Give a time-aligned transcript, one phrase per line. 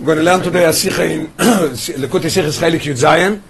[0.00, 3.40] We're going to learn today a Sikha in Lekuti Sikha Chelik Yud Zayin,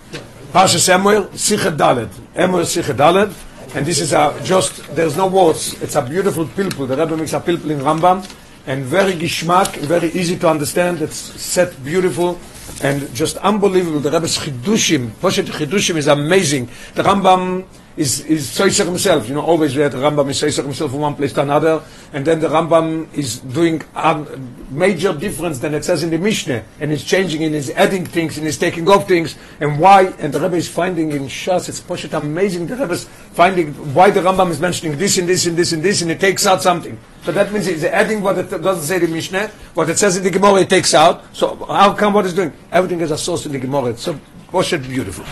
[0.52, 2.10] Parsha Samuel, Sikha Dalet.
[2.34, 3.34] Samuel Sikha Dalet.
[3.74, 5.80] And this is a just, there's no words.
[5.80, 6.86] It's a beautiful pilpul.
[6.86, 8.30] The Rebbe makes a pilpul in Rambam.
[8.66, 11.00] And very gishmak, very easy to understand.
[11.00, 12.39] It's set beautiful
[12.83, 14.01] and just unbelievable.
[14.01, 16.69] The Rebbe's Chidushim, Poshet Chidushim is amazing.
[16.95, 17.65] The Rambam
[17.97, 19.29] is is himself.
[19.29, 21.83] You know, always we had Rambam is Soiser himself from one place to another,
[22.13, 24.27] and then the Rambam is doing a
[24.71, 28.37] major difference than it says in the Mishnah, and he's changing and he's adding things
[28.37, 30.07] and he's taking off things, and why?
[30.19, 32.66] And the Rebbe is finding in Shas, it's Poshet amazing.
[32.66, 35.83] The Rebbe is finding why the Rambam is mentioning this and this and this and
[35.83, 36.99] this, and it takes out something.
[37.23, 40.16] So that means he's adding what it doesn't say in the Mishnah, what it says
[40.16, 41.24] in the Gemara, it takes out.
[41.35, 42.52] So how come what it's doing?
[42.73, 43.91] Everything is a source in the Gemara.
[43.91, 44.19] It's so
[44.51, 45.24] Poshet beautiful.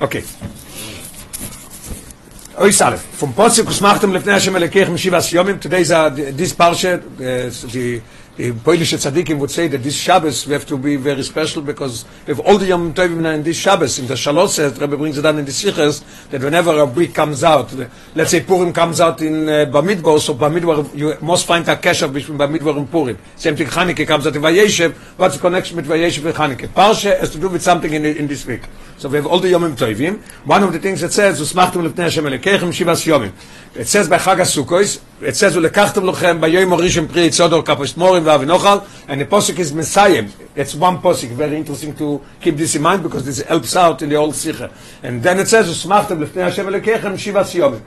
[0.00, 0.24] Okay.
[2.60, 7.72] Oy Salef, from Posuk usmachtem lefnei Hashem elekechem shivas yomim, today's uh, this parsha, uh,
[7.72, 8.02] the
[8.64, 12.34] Polish tzaddikim would say that this Shabbos we have to be very special because we
[12.34, 13.98] have all the Yom Tovim in this Shabbos.
[13.98, 17.44] In the Shalos Rebbe brings it down in the Sichers, that whenever a week comes
[17.44, 17.70] out,
[18.14, 22.10] let's say Purim comes out in uh, Bamidbar, so Bamidbar, you must find a kesher
[22.10, 23.18] between Bamidbar and Purim.
[23.36, 26.68] Same thing, Chanukah comes out in Vayeshev, what's the connection with Vayeshev and Chanukah?
[26.68, 28.62] Parsha has to do with something in, in this week.
[28.96, 30.20] So we have all the Yom Tovim.
[30.46, 33.32] One of the things it says, Usmachtum lefnei Hashem elekechem shivas yomim.
[33.72, 38.24] It says by Chag HaSukkos, it says, Ulekachtem lochem bayoyim orishim pri tzodor kapos morim
[38.24, 40.26] v'avinochal, and the posuk is Messiah.
[40.56, 44.08] It's one posuk, very interesting to keep this in mind because this helps out in
[44.08, 44.72] the old Sikha.
[45.04, 47.80] And then it says, Usmachtem lefnei Hashem elekechem shivas yomim.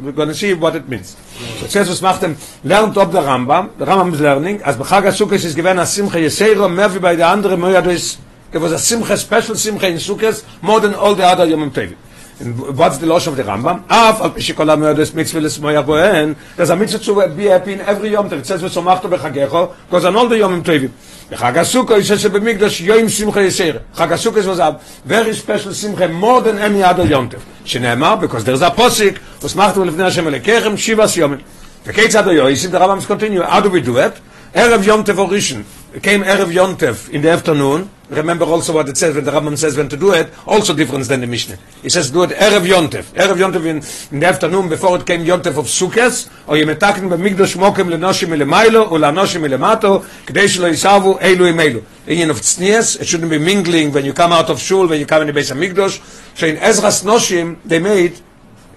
[0.00, 1.14] We're going to see what it means.
[1.58, 2.34] So it says, Usmachtem,
[2.64, 6.16] lernt ob der Rambam, the Rambam is learning, as b'chag HaSukkos is given a simcha
[6.16, 8.16] yeseiro, mehr wie bei der anderen Moyados,
[8.50, 11.96] there was a simcha, special simcha in Sukkot, more than all the other Yom Tovim.
[12.39, 13.83] And what's the loss of the Rambam?
[13.89, 16.35] Af al pishikol ha-meodes mitzvah l'smoyach bohen.
[16.55, 18.39] There's a mitzvah to be happy in every Yom Tov.
[18.39, 20.89] It says v'somachto b'chagecho, because on all the Yom Tovim.
[21.29, 23.79] B'chag HaSukkah, it says שבמקדש יום simcha יסיר.
[23.95, 27.39] Chag HaSukkah was a very special simcha, more than any other Yom Tov.
[27.65, 31.39] שנאמר, because there's a posik, וסמכתם לפני השם אלוקיכם שבעה יומים.
[31.85, 34.13] וכיצד היועסים, the Rambam continue, how do we do it?
[34.55, 35.63] Erev Yom Tov Orishin.
[35.95, 37.89] It came Erev Yom Tov in the afternoon.
[38.09, 40.31] Remember also what it says when the Rambam says when to do it.
[40.45, 41.57] Also different than the Mishnah.
[41.81, 43.03] He says do it Erev Yom Tov.
[43.13, 43.77] Erev Yom Tov in,
[44.13, 46.29] in the afternoon before it came Yom Tov of Sukkot.
[46.47, 51.79] Or ימתקן במקדוש מוקם לנושים מלמיילו ולנושים מלמטו כדי שלא יישאבו אלו עם אלו.
[52.07, 55.05] Union of tznias, it shouldn't be mingling when you come out of shul, when you
[55.05, 56.01] come in the base of Mikdosh.
[56.37, 58.19] So in Ezra's Noshim, they made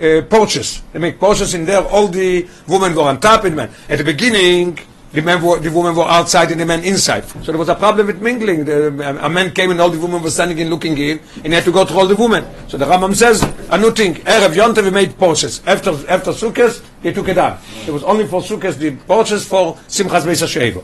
[0.00, 0.82] uh, porches.
[0.92, 1.82] They make porches in there.
[1.82, 3.44] All the women were on top.
[3.44, 3.70] In man.
[3.88, 4.78] At the beginning,
[5.13, 7.25] the men were, the women were outside and the men inside.
[7.25, 8.65] So there was a problem with mingling.
[8.65, 8.87] The,
[9.25, 11.65] a man came and all the women were standing and looking in, and he had
[11.65, 12.45] to go to all the women.
[12.67, 15.61] So the Rambam says, a new thing, Erev Yontev, we made porches.
[15.67, 17.59] After, after Sukkot, they took it down.
[17.85, 20.83] It was only for Sukkot, the porches for Simchas Beis HaShevo.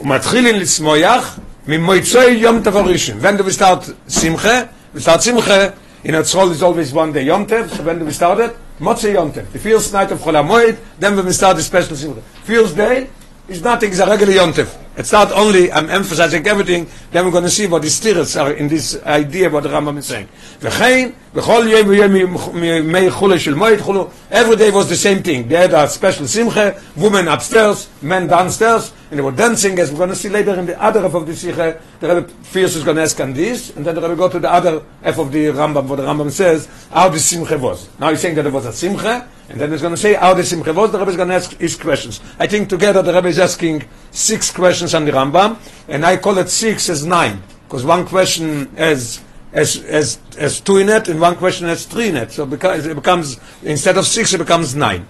[0.00, 2.74] ומתחילין לצמויח ממויצוי יום טב
[3.20, 4.68] When do we start Simcha?
[4.94, 5.74] We start Simcha,
[6.04, 8.56] in Atzrol is always one day Yom Tev, so when do we start it?
[8.80, 12.20] Motze Yom Tev, the first night of Chol HaMoed, then we start the special Simcha.
[12.42, 13.08] First day,
[13.47, 14.75] is nothing, it's a regular Yom Tev.
[14.97, 18.51] It's not only, I'm emphasizing everything, then we're going to see what the steers are
[18.51, 20.27] in this idea what the Rambam is saying.
[20.59, 25.47] וכן, בכל יום ויום מימי חולה של מועד חולו, every day was the same thing.
[25.47, 29.99] They had a special simcha, women upstairs, men downstairs, and they were dancing, as we're
[29.99, 32.83] going to see later in the other half of the simcha, the Rebbe first is
[32.83, 35.31] going to ask on this, and then the Rebbe go to the other half of
[35.31, 37.87] the Rambam, where the Rambam says how the simcha was.
[37.99, 40.32] Now he's saying that it was a simcha, and then he's going to say how
[40.32, 42.20] the simcha was, the Rebbe is going to ask his questions.
[42.38, 45.58] I think together the Rebbe is asking six questions on the Rambam,
[45.88, 50.78] and I call it six as nine, because one question has as as as two
[50.78, 52.32] in it, and one question has three in it.
[52.32, 55.06] So because it becomes instead of six, it becomes nine.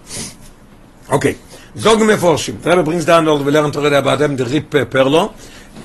[1.08, 1.36] Okay.
[1.74, 2.60] Mir forschen.
[2.60, 5.32] Der Rebbe brings down all the lernen Torah about them the Rip Perlo.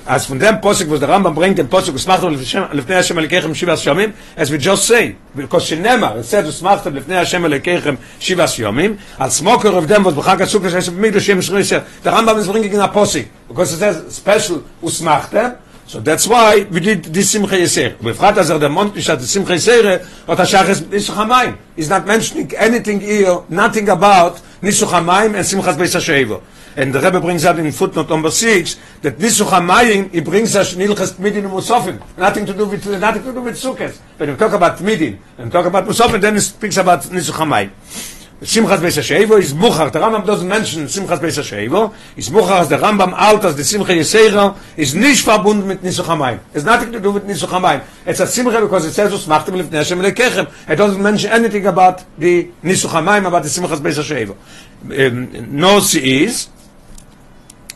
[0.06, 3.84] As von dem Posuk, was der Rambam bringt, den macht er lefnei Hashem elekechem shivas
[3.84, 7.98] yomim, as we just say, because Shinemar, it said, was macht er lefnei Hashem elekechem
[8.18, 12.38] shivas yomim, al smoker of them, was b'chag HaSukkot, says, b'migdosh yem shroisha, the Rambam
[12.38, 17.30] is bringing a Posuk, because it says, special, usmachtem, so that's why we did this
[17.30, 17.96] Simcha Yeser.
[17.96, 21.56] Befrat as er der Mond nicht hat Simcha Yeser, hat er Shachas Nisuch HaMayim.
[21.76, 26.42] He's not mentioning anything here, nothing about Nisuch HaMayim and Simchas Beis HaShevo.
[26.76, 30.74] And the Rebbe brings out in footnote number six that Nisuch HaMayim, he brings us
[30.74, 32.02] Nilchas Tmidin and Musofim.
[32.18, 33.96] Nothing to do with, nothing to do with Sukkot.
[34.18, 38.17] When we talk about Tmidin and talk about Musofim, then he speaks about Nisuch HaMayim.
[38.42, 39.90] Simchas Beis HaShevo is Muchar.
[39.90, 41.92] The Rambam doesn't mention Simchas Beis HaShevo.
[42.16, 46.38] Is Muchar as the Rambam as the Simcha Yisera is nicht verbunden mit Nisuch HaMayim.
[46.54, 47.84] It's nothing to do with Nisuch HaMayim.
[48.06, 50.70] It's a Simcha because it says Usmachtem Lefnei Hashem Lekechem.
[50.70, 54.36] It doesn't mention anything about the Nisuch HaMayim, about the Simchas Beis HaShevo.
[54.84, 56.48] Um, no, she is.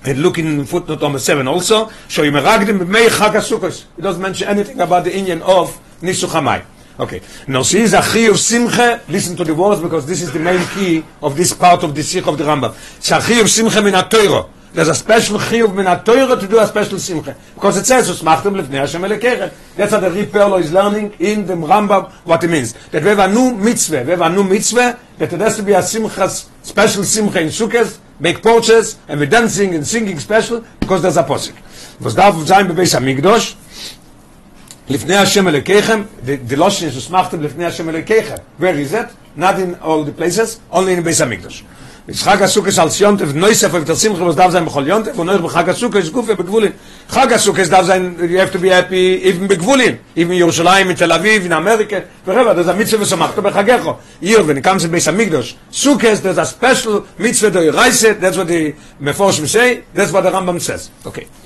[0.05, 4.20] and look in footnote number 7 also show you meragdim b'mei chag ha-sukkos it doesn't
[4.20, 6.65] mention anything about the Indian of Nisuch HaMai
[6.99, 7.23] Okay.
[7.49, 9.00] Now see the chi of simcha.
[9.09, 12.03] Listen to the words because this is the main key of this part of the
[12.03, 12.73] sikh of the Rambam.
[13.06, 14.09] Chi of simcha min ha
[14.73, 17.35] There's a special chi of min ha to do a special simcha.
[17.55, 19.53] Because it says, Usmachtem lefnei Hashem elekechet.
[19.75, 22.75] That's what the Rip Perlo is learning in the Rambam what it means.
[22.91, 24.03] That we have a new mitzvah.
[24.05, 27.49] We have a new mitzvah that it has to be a simcha, special simcha in
[27.49, 31.55] Sukkot, make porches, and we dancing and singing special because there's a posik.
[32.00, 33.56] Was darf sein bei Beis HaMikdosh,
[34.89, 38.36] לפני השם אלוקיכם, the lotion is usmachtem לפני השם אלוקיכם.
[38.59, 39.39] Where is it?
[39.39, 41.63] Not in all the places, only in בייס המקדוש.
[42.13, 46.36] חג הסוכס על סיונטב נויסף ובתר שמחה וסדב זין בכל יונטב ונויך בחג הסוכס גופה
[46.36, 46.71] בגבולין
[47.09, 51.51] חג הסוכס דב זין you have to be happy even בגבולין even ירושלים מתל אביב
[51.51, 55.56] in אמריקה ורבע there's a mitzvah ושמחת בחגךו here when it comes to בייס המקדוש
[55.74, 60.31] סוכס there's a special mitzvah דוי רייסת that's what the מפורשים say that's what the
[60.31, 61.40] Rambam says okay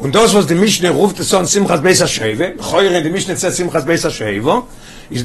[0.00, 3.54] Und das was die Mischne ruft es son Simchas Beisa Sheve, khoyre die Mischne zet
[3.54, 4.62] Simchas Beisa Sheve,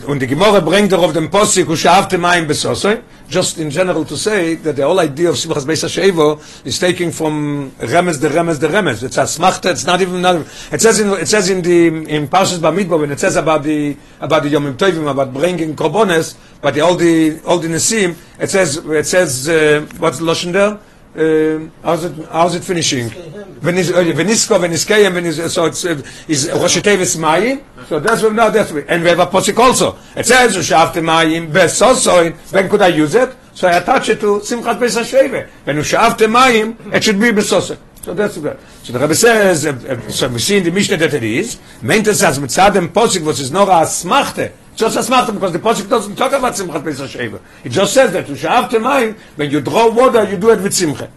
[0.05, 2.99] und die Gemore bringt doch auf dem Posik und schafte mein Besosse,
[3.29, 7.13] just in general to say that the whole idea of Simchas Beisa Sheve is taking
[7.13, 9.01] from Remes the Remes the Remes.
[9.01, 12.27] It's a smacht it's not even not, it says in it says in the in
[12.27, 16.73] Parshas Bamidbar when it says about the about the Yom Tovim about bringing korbanos, but
[16.73, 20.77] the all the all the Nesim, it says it says uh, what's the lotion there?
[21.17, 23.09] Uh, how's it how's it finishing?
[23.61, 27.17] When is when is when is kayem when is so it's uh, is rosh teves
[27.17, 29.97] mai so that's what now that's and we have a posik also.
[30.15, 34.09] It says shafte mai be so so when could i use it so i attach
[34.09, 38.37] it to simchat besa sheve when you shafte mai it should be be so that's
[38.37, 38.59] good.
[38.83, 41.59] So the rabbi says uh, so we see in the mishnah that it is.
[41.81, 42.51] Meant it as mit
[42.93, 46.53] posik was is noch a smachte just as matter because the posik doesn't talk about
[46.53, 50.23] simchat besa sheva it just says that you have to mind when you draw water
[50.29, 51.09] you do it with simcha.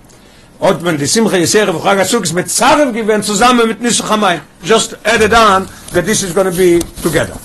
[0.60, 4.08] Und wenn die simcha yesere von chag asuk is mit zarem gewen zusammen mit nisuch
[4.08, 7.38] hamay just add it on that this is going to be together.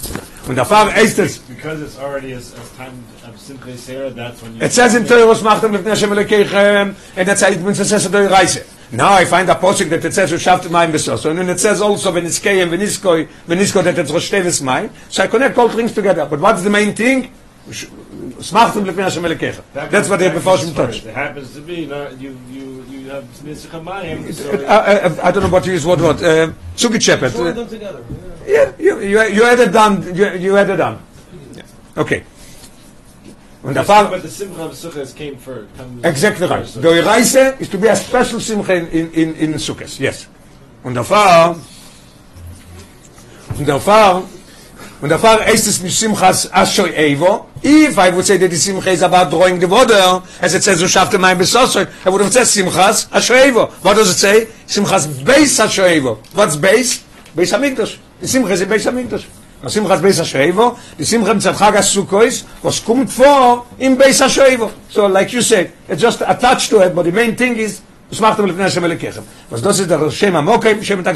[0.48, 2.94] Und da fahr ist es because it's already as, as time
[3.28, 7.28] of simcha yesere that's when you it says in was macht mit neshem lekechem and
[7.28, 8.62] that's how it when it says the reise
[8.94, 11.26] Now I find a posik that it says you schaft mein besos.
[11.26, 13.98] And it says also when it's kei and when it's koi, when it's koi that
[13.98, 14.92] it's rosteves mein.
[15.10, 16.28] So I connect all things together.
[16.28, 17.32] But what's the main thing?
[17.70, 19.64] Smacht um lefnei Hashem elekecha.
[19.90, 21.06] That's what they have before touch.
[21.06, 24.66] It happens to be, not, you, you, you have Nitzach HaMayim, so...
[24.66, 27.34] I, I, I don't know what you use, what, what, uh, Sugi Chepet.
[27.34, 28.04] Join them together.
[28.46, 31.02] Yeah, you, you, you had it done, you, you had it done.
[31.96, 32.24] Okay.
[33.72, 35.70] Der Fall, But the Simcha of Sukkot came first.
[36.04, 36.66] Exactly right.
[36.66, 40.28] The Reise is to be a special simcha in, in, in, in Sukkot, yes.
[40.84, 41.56] Und der Fall,
[43.58, 44.24] und der Fall,
[45.02, 47.46] und der Fall ist es nicht Simchas Ashoy Evo.
[47.64, 50.80] If I would say that the Simcha is about drawing the water, as it says,
[50.80, 53.72] so schaffte mein Besosoy, I would have said Simchas Ashoy Evo.
[53.82, 54.48] What does it say?
[54.68, 56.18] Simchas Beis Ashoy Evo.
[56.34, 57.04] What's Beis?
[57.34, 57.98] Beis HaMikdash.
[58.20, 59.26] The Simcha is Beis HaMikdash.
[59.63, 64.21] The Simchas Beis Ashoy Evo, the Simcha Mitzad Chag HaSukkois, was kommt vor in Beis
[64.21, 64.73] Ashoy Evo.
[64.89, 67.81] So like you say, it's just attached to it, but the main thing is,
[68.13, 69.21] ושמחתם לפני השם אלוקיכם.
[69.53, 71.15] אז this is the שם המוקם, שם תק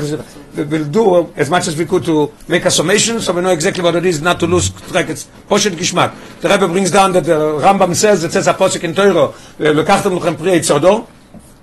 [0.57, 3.83] We'll do as much as we could to make a summation, so we know exactly
[3.83, 5.09] what it is, not to lose track.
[5.09, 6.11] It's poshet geschmack.
[6.43, 10.17] The Rebbe brings down that the Rambam says, it says a posik in Teuro, לקחתם
[10.17, 10.61] לכם פרי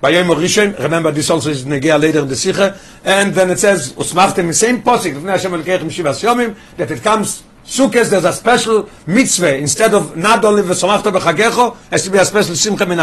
[0.01, 3.59] by Yom Rishon, remember this also is Negeah later in the Sikha, and then it
[3.59, 8.25] says, Usmachtem, the same posik, Lefnei Hashem Elkeichem Shivas Yomim, that it comes, Sukkot, there's
[8.25, 12.85] a special mitzvah, instead of not only V'somachta B'chagecho, has to be a special Simcha
[12.85, 12.99] Min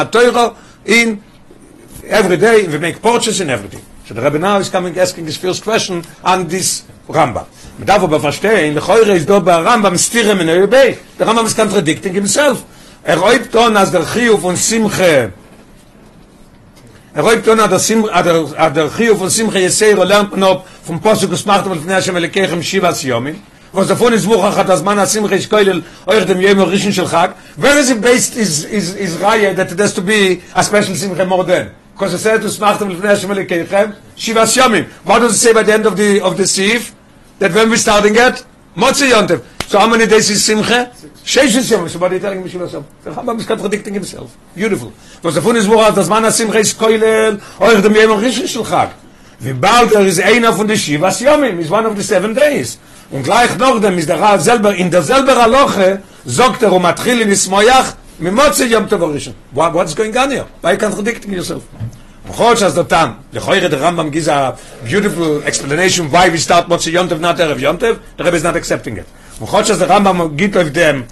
[0.84, 1.22] in
[2.04, 3.84] every day, If we make purchases and everything.
[4.06, 7.46] So the Rebbe now is coming, asking this first question on this Rambam.
[7.78, 10.99] Man darf aber verstehen, lechoire ist doch Rambam stirre min oibei.
[11.18, 12.64] Der Rambam is contradicting himself.
[13.04, 14.04] Er oibt on as der
[17.14, 20.99] Er räubt as der Sim der der Chiyuv von Simche Yesero lernt man ob vom
[20.99, 23.37] Posuk gesmacht und von Hashem Elekechem Shivas Yomim.
[23.71, 27.07] was davon ist Woche hat das Mann Simche ich keulel euch dem Yom Rishon shel
[27.07, 27.35] Chag.
[27.57, 31.26] Where is it based is is is Raya that it to be a special Simche
[31.26, 34.87] more than because says to smachtem lifnei Hashem Elekechem Shivas Yomim.
[35.04, 36.95] What does it say by the end of the of the Sif?
[37.40, 38.42] That when we starting at
[38.75, 39.42] Motzi Yontev.
[39.72, 40.91] So how many days is Simcha?
[41.25, 41.89] Sheish Yom.
[41.89, 42.86] So what are you telling me Shivas Yom?
[43.03, 44.38] The Rambam is contradicting himself.
[44.55, 44.93] Beautiful.
[45.24, 48.63] Was davon ist Woche hat das Mann Simche ich keulel euch dem Yom Rishon shel
[48.63, 48.89] Chag.
[49.41, 52.79] ובאלדר ist einer von den Shivas Yomim, is one of the seven days.
[53.12, 56.86] Und gleich noch dem ist der Rat selber, in der selber Aloche, sagt er, um
[56.86, 59.34] atchil in Ismoyach, ממוצא יום טוב הראשון.
[59.53, 60.46] What, what's going on here?
[60.62, 61.62] Why are you contradicting yourself?
[62.29, 67.07] בכל שאז דתם, לכוירי the Rambam gives a beautiful explanation why we start מוצא יום
[67.07, 69.05] טוב, not ערב יום טוב, the Rebbe is not accepting it.
[69.42, 71.04] Uchodź az a Rambam gibt auf dem,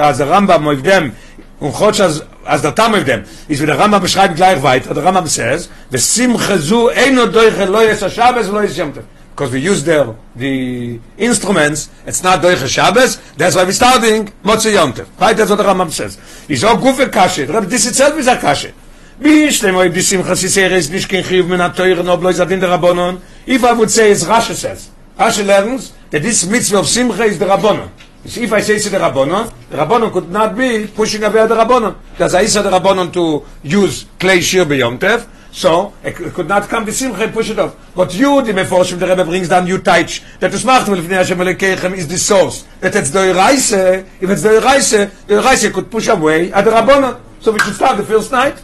[0.00, 1.12] als Rambam auf dem,
[1.60, 5.68] uchodź az, az der Tam auf dem, ist wie der Rambam beschreibt gleich Rambam says,
[5.90, 8.46] וsimcha zu eino doiche lo a Shabbos.
[8.48, 14.72] Because we use the, the instruments, it's not doiche Shabbos, that's why we're starting Motze
[14.72, 15.06] Yomtev.
[15.20, 16.18] Right, that's what the Rambam says.
[16.48, 18.72] Is auch gufe kashe, Rabbi, this itself is a kashe.
[19.18, 22.68] Bish dem oi bisim chasiseres, bish kin chiv min ha teure, no blois adin der
[22.68, 23.20] Rabbonon.
[23.44, 24.90] If I would say, it's Rashi says.
[25.18, 27.88] Rashi learns that this mitzvah of Simcha is the Rabbonon.
[28.26, 31.54] So if I say it's the Rabbonon, the Rabbonon could not be pushing away the
[31.54, 31.96] Rabbonon.
[32.18, 36.68] There's a Isa the Rabbonon to use clay shir beyom tev, so it could not
[36.68, 37.74] come to Simcha and push it off.
[37.94, 41.16] But you, the Meforshim, the Rebbe brings down you teach that the Smachtem of Lefnei
[41.16, 42.66] Hashem Elekechem is the source.
[42.80, 43.72] That it's the Reise,
[44.20, 47.20] if it's the Reise, the Reise could push away at the Rabbonon.
[47.40, 48.62] So we should start the first night.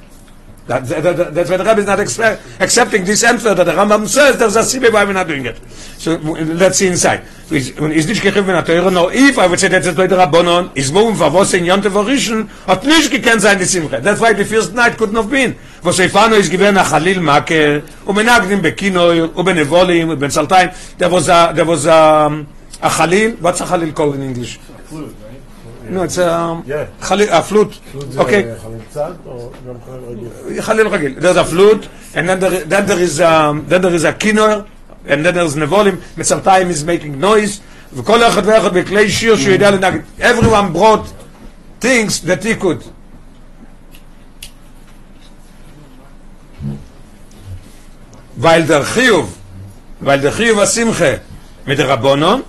[0.66, 3.72] That, that, that, that's why the Rebbe is not expe- accepting this answer that the
[3.72, 5.58] Rambam says there's a sibbe why we're not doing it.
[5.98, 7.22] So let's see inside.
[7.50, 10.70] Is is nicht gechiv in der Teure, no if I would say that's the Rabbonon,
[10.76, 14.00] is moving for was in Yonte Vorischen, hat nicht gekannt sein die Simche.
[14.00, 15.56] That's why the first night couldn't have been.
[15.82, 20.70] Was Seifano is given a Khalil Makel, und menagdim bekino, und benevolim, und ben Saltaim.
[20.96, 22.46] There was a, there was a,
[22.80, 24.58] a Khalil, what's a Khalil called in English?
[24.86, 25.14] Flute,
[25.96, 26.86] a, Yeah.
[27.00, 27.80] Khalil, a flute.
[28.16, 28.44] Okay.
[28.62, 29.74] חליל צד או גם
[30.60, 31.14] חליל רגיל?
[31.16, 31.22] Ragil.
[31.22, 34.66] There's a flute, and then there, then there is um, then there is a kinor,
[35.06, 35.96] and then there's nevolim.
[36.16, 37.60] Mitzaltayim is making noise.
[37.94, 39.98] וכל אחד ואחד בכלי שיר שהוא יודע לנגן.
[40.20, 41.06] Everyone brought
[41.80, 42.82] things that he could.
[48.42, 49.38] weil der חיוב,
[50.02, 51.12] weil der חיוב השמחה
[51.66, 52.42] מדרבנון,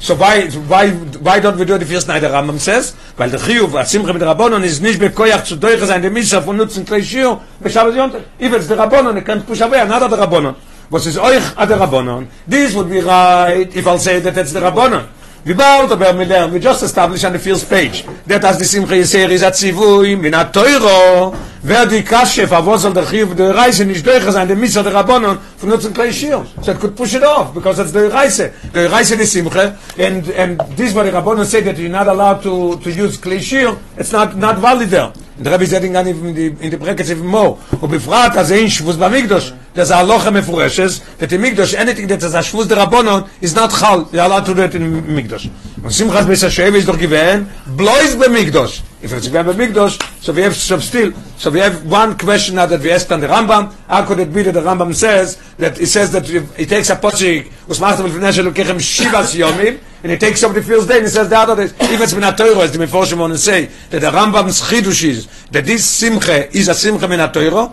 [0.00, 0.88] So why why
[1.20, 2.94] why don't we do the first night the Rambam says?
[3.18, 6.40] Weil der Chiyuv Asimcha mit der Rabbonon ist nicht bekoyach zu durch sein der Mischa
[6.40, 8.22] von nutzen klei Shir beshabbos Yom Tov.
[8.38, 10.54] If it's the Rabbonon, it can't push away another the Rabbonon.
[10.88, 12.26] Was is euch the Rabbonon?
[12.46, 15.06] This would be right if I'll say that it's the Rabbonon.
[15.42, 19.42] Wir lernen, we just established on the first page that as the Simcha Yisrael is
[19.42, 24.06] a tzivui min a Teuro wer die Kashe verwos soll der Chiyuv der Reise nicht
[24.06, 26.44] durch sein der Mischa der Rabbonon von nutzen klei Shir.
[26.60, 28.50] So it could push it off because it's the Reise.
[28.72, 32.42] The Reise is Simcha and and this what the Rabbonon say that you're not allowed
[32.42, 33.76] to to use klei Shir.
[33.96, 35.12] It's not not valid there.
[35.36, 37.58] And the Rebbe said in in the in the brackets even more.
[37.80, 39.54] Und befragt as ein Shvus b'Mikdosh.
[39.72, 43.54] There's a locha mefureshes that in Mikdosh anything that is a Shvus der Rabbonon is
[43.54, 44.08] not chal.
[44.12, 45.48] You're allowed to do it in Mikdosh.
[45.82, 47.46] Und Simchas Beis Hashem is doch gewähn
[47.76, 48.82] blois b'Mikdosh.
[49.02, 52.66] If it's gewähn b'Mikdosh, so we have so still so we have one question now
[52.66, 53.72] that we asked on the Rambam.
[53.88, 56.96] How could it be that the Rambam says that he says that he takes a
[56.96, 61.10] pochik usmachtem shel kechem shivas yomim and he takes up the first day and he
[61.10, 64.00] says the other days if it's minat Torah as the Meforshim want to say that
[64.00, 67.72] the Rambam's chidush is that this simcha is a simcha minat Torah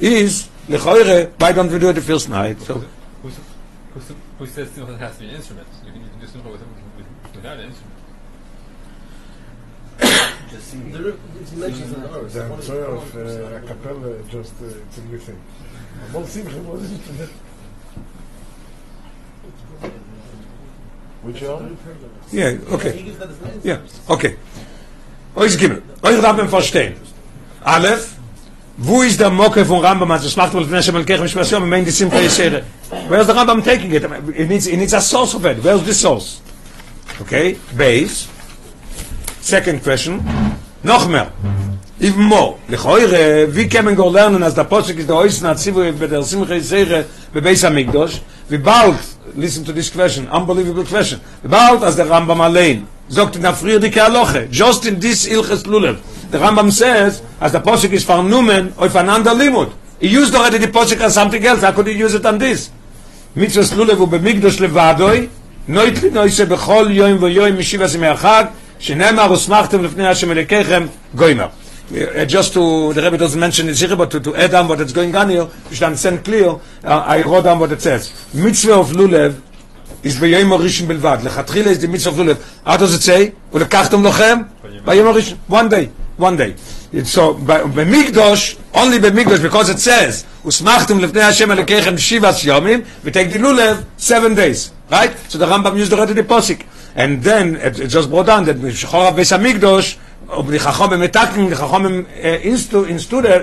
[0.00, 2.82] is lechoire why don't we do it the first night so
[4.38, 5.68] who says Simcha has to be an instrument?
[5.86, 6.63] You can, you can do Simcha with,
[10.74, 10.92] singing.
[10.92, 11.68] The look, it's in the
[13.20, 15.40] eh, a cappella, just uh, it's a new thing.
[16.12, 16.24] Well,
[21.22, 21.76] Which one?
[22.32, 23.14] Yeah, okay.
[23.62, 23.78] Yeah,
[24.10, 24.36] okay.
[25.36, 25.82] Euch Gimmel.
[26.02, 26.94] Euch darf man verstehen.
[27.64, 28.16] Aleph,
[28.76, 31.84] wo ist der Mocke von Rambam, als er schlacht wohl Fnesche Melkech Mishmasio, im Main
[31.84, 32.62] die Simcha Yeshere?
[33.08, 34.04] Where is the Rambam taking it?
[34.36, 35.64] It needs, it needs a source of it.
[35.64, 36.42] Where is this source?
[37.22, 38.28] Okay, base.
[39.40, 40.22] Second question.
[40.83, 41.27] Noch mehr.
[42.01, 42.55] Even more.
[42.69, 46.23] Lechoire, wie kann man go lernen, als der Posik ist der Oisna, Zivu, bei der
[46.23, 48.95] Simcha Yisere, bei Beis HaMikdosh, wie bald,
[49.35, 53.53] listen to this question, unbelievable question, wie bald, als der Rambam allein, sagt in der
[53.53, 55.97] Friedrike Aloche, just in this Ilches Lulev,
[56.31, 59.71] the Rambam says, as the Posik is vernommen, auf einander Limud.
[59.99, 62.69] He used already the Posik on something else, how could he use it on this?
[63.35, 65.27] מצווה סלולב ובמקדוש לבדוי,
[65.67, 68.45] נויטלי נויסה בכל יום ויום משיבה ימי החג,
[68.83, 71.47] שנאמר וסמכתם לפני השם אלוקיכם גוימר.
[71.91, 74.79] Uh, just to, the Rebbe doesn't mention it here, but to, to add on what
[74.79, 78.13] is going on here, we should understand clear, uh, I wrote down what it says.
[78.31, 79.41] Mitzvah of Lulev
[80.03, 81.17] is ביום הראשון בלבד.
[81.23, 82.37] לכתחילה is the mitzvah of Lulev.
[82.65, 83.31] How does it say?
[83.53, 84.37] ולקחתם לכם?
[84.85, 85.37] ביום הראשון.
[85.49, 85.89] One day.
[86.19, 86.53] One day.
[86.93, 92.81] It's so, ב- במקדוש, only במקדוש, because it says, וסמכתם לפני השם אלוקיכם שבעת יומים,
[93.05, 94.71] ותake the Lulev seven days.
[94.91, 95.11] Right?
[95.29, 96.61] So the Rambam used already the posik.
[96.95, 99.97] And then, it, it just brought down that שחור הביס המקדוש,
[100.37, 101.85] ובחכום מתקנים, לחכום
[102.43, 103.41] instituted,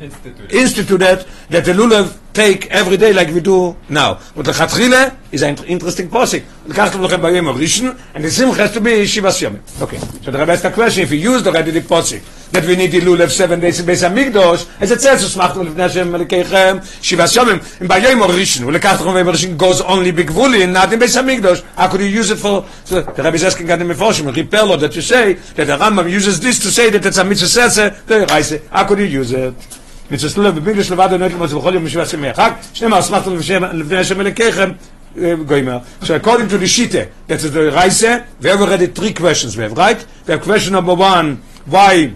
[0.00, 0.52] Institute.
[0.52, 1.18] instituted
[1.50, 4.19] that the lulav take every day like we do now.
[4.35, 6.43] But the Chatchile is an interesting posik.
[6.65, 9.81] The custom of Rabbi Rishon, and the Simch has to be Shiva Yomim.
[9.81, 12.21] Okay, so the Rabbi asked the question, if you used already the posik,
[12.51, 15.67] that we need the Lulav seven days in Beis HaMikdosh, as er it says, Usmachtum
[15.67, 19.81] Lefnei Hashem Melekechem, Shiva Yomim, and by Yom Rishon, the custom of Rabbi Rishon goes
[19.81, 21.63] only Begvuli, and not in Beis HaMikdosh.
[21.75, 24.79] How could you use it for, so the Rabbi is asking the in Mefoshim, Ripello,
[24.79, 28.25] that you say, that the Rambam uses this to say that it's a mitzvah, the
[28.29, 29.55] Reise, how could you use it?
[33.43, 34.77] Shem le shem le kechem
[35.15, 39.57] goimer so according to the shite that is the reise we have already three questions
[39.57, 40.05] we have right?
[40.27, 42.15] We have question number 1 why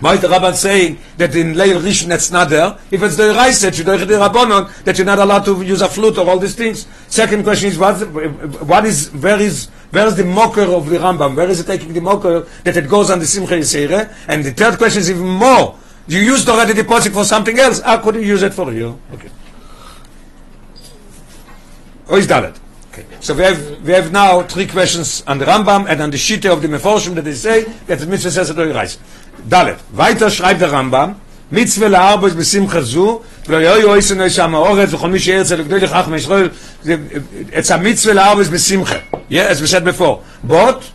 [0.00, 2.78] why the rabban saying that in leil rishon it's not there?
[2.90, 5.88] If it's the reise you do the rabbanon that you're not allowed to use a
[5.88, 6.86] flute or all these things.
[7.08, 8.00] Second question is what
[8.64, 11.36] what is where is where is the mocker of the rambam?
[11.36, 14.52] Where is it taking the mocker that it goes on the simcha yisere and the
[14.52, 15.76] third question is even more
[16.07, 17.81] you used already the posik for something else.
[17.81, 18.99] How could you use it for you?
[19.13, 19.29] Okay.
[22.07, 22.59] Or is that it?
[22.91, 23.05] Okay.
[23.19, 26.45] So we have we have now three questions on the Rambam and on the sheet
[26.45, 28.97] of the Meforshim that they say that the mitzvah says it reis.
[29.47, 29.79] Dalet.
[29.91, 31.15] Weiter schreibt der Rambam.
[31.51, 36.49] מצווה לארבע בשמחה זו, ולא יהיו יסנו שם האורץ, וכל מי שירצה לגדול לכך מישראל,
[37.51, 38.95] it's a mitzvah לארבע בשמחה.
[39.29, 40.21] Yeah, as we said before.
[40.43, 40.91] But,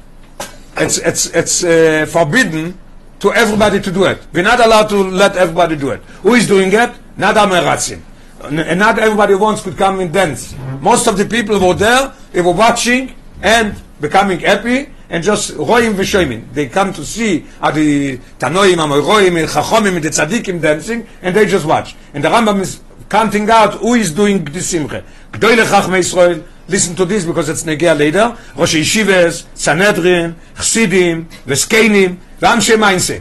[0.76, 2.78] it's, it's, it's uh, forbidden
[3.19, 4.19] to everybody to do it.
[4.34, 6.01] We're not allowed to let everybody do it.
[6.24, 6.91] Who is doing it?
[7.17, 8.01] Not Ameratzim.
[8.41, 10.55] And not everybody wants to come and dance.
[10.81, 15.93] Most of the people were there, they were watching and becoming happy and just roim
[15.93, 16.53] v'shoimin.
[16.53, 21.65] They come to see the Tanoim, Amoyroim, and Chachomim, the Tzadikim dancing, and they just
[21.65, 21.95] watch.
[22.13, 25.03] And the Rambam is counting out who is doing the Simcha.
[25.31, 28.37] Gdoile Chachmei Israel, listen to this because it's Negea later.
[28.56, 33.16] Rosh Yeshivas, Sanhedrin, Chassidim, Veskenim, ואנשי מיינסה,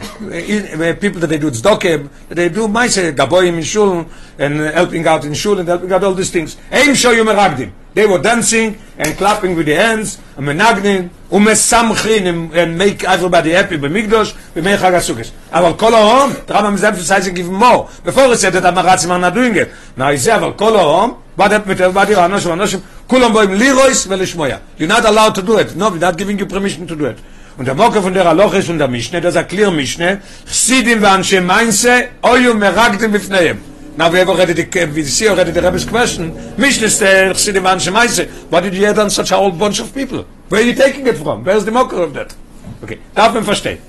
[1.00, 4.06] people that they do tzdokem, that they do מיינסה, גבויים in shul,
[4.40, 6.56] and helping out in shul, and helping out all these things.
[6.72, 7.70] הם שויו מרקדים.
[7.96, 13.78] They were dancing and clapping with the hands, and מנגנים, ומסמכים, and make everybody happy
[13.78, 15.32] במקדוש, בימי חג הסוכס.
[15.52, 17.90] אבל כל ההום, the Rambam is emphasizing even more.
[18.06, 19.70] Before he said that המרצים are not doing it.
[19.98, 24.08] Now he said, אבל כל ההום, what happened with everybody, אנשים, אנשים, כולם באים לירויס
[24.10, 24.48] ולשמוע.
[24.80, 25.76] You're not allowed to do it.
[25.76, 27.18] No, we're not giving you permission to do it.
[27.60, 31.16] und der Mokke von der Aloch ist und der Mischne, das erklärt Mischne, Chsidim wa
[31.16, 33.58] Anshe Mainze, oyu meragdim bifneim.
[33.98, 37.66] Now we have already the, we see already the Rebbe's question, Mischne ist der Chsidim
[37.66, 40.26] wa Anshe Mainze, why did you have such a whole bunch of people?
[40.48, 41.44] Where are you taking it from?
[41.44, 42.34] Where's the Mokke of that?
[42.82, 43.80] Okay, darf man verstehen.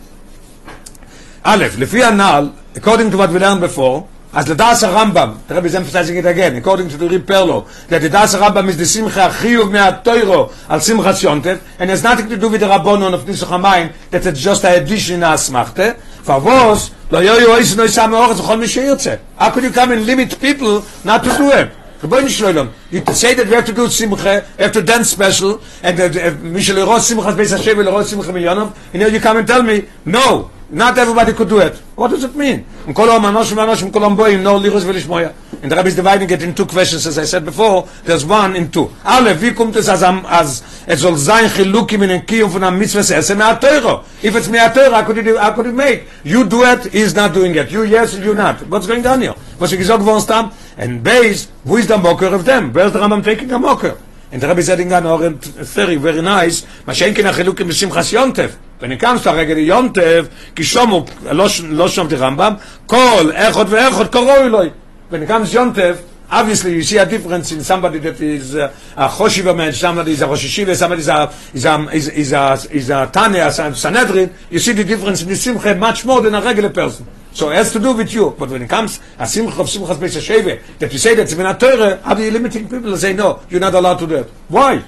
[1.45, 5.67] Aleph, lefi anal, according to what we learned before, as the Das Rambam, the Rebbe
[5.67, 8.86] is emphasizing it again, according to the Rib Perlo, that the Das Rambam is the
[8.86, 13.13] Simcha Chiyuv Mea Toiro al Simcha Siontev, and has nothing to do with the Rabbonon
[13.13, 15.98] of Nisuch HaMayim, that it's just a addition in Asmachte.
[15.98, 19.17] For was, lo yo yo no mi.
[19.38, 21.71] How could you come and limit people not to do it?
[22.02, 25.62] Rabbeinu Shloilom, you say that we have to do Simcha, we have to dance special,
[25.82, 29.88] and uh, Mishal Eros Simcha Beis Hashem Simcha Milyonov, and you come and tell me,
[30.04, 31.77] no, not everybody could do it.
[31.97, 32.64] What does it mean?
[32.87, 35.35] And kol amanoshim anoshim kol amboim no lichos velishmoya.
[35.62, 37.87] And the Rabbi is dividing it in two questions, as I said before.
[38.05, 38.90] There's one in two.
[39.05, 42.64] Ale, wie kommt es as, am, as es soll sein chilukim in den kiyum von
[42.64, 44.05] am mitzvah esse mea teuro?
[44.23, 46.09] If it's mea teuro, how could, you, how could you make?
[46.25, 47.71] You do it, he's not doing it.
[47.71, 48.66] You yes, you not.
[48.69, 49.35] What's going on here?
[49.59, 50.53] Was ich gesagt worden stam?
[50.79, 52.73] And base, who is the mocker of them?
[52.73, 53.99] Where's the Rambam taking a mocker?
[54.33, 58.12] And the Rabbi said in Gan Oren, very, very nice, מה שאין כן החילוקים בשמחס
[58.12, 58.51] יונטב.
[58.81, 62.55] When it comes to הרגל יונטב, כי שומו, לא, לא שומתי רמב"ם,
[62.87, 64.69] כל אחד ואחד קרוא אלוהי.
[65.11, 65.97] When it comes יונטב,
[66.31, 70.23] obviously you see a difference in somebody that is uh, a choshiva man, somebody is
[70.23, 73.75] a Rosh Hashiva, somebody is a, is a, is, is a, is a Tanya, a
[73.75, 77.07] Sanhedrin, you see the difference in the Simcha much more than a regular person.
[77.33, 78.35] So it has to do with you.
[78.38, 81.45] But when it comes a Simcha of Simchas Beis HaSheve, that you say that's in
[81.45, 84.16] a Torah, how are you limiting people to say, no, you're not allowed to do
[84.16, 84.31] it?
[84.49, 84.83] Why?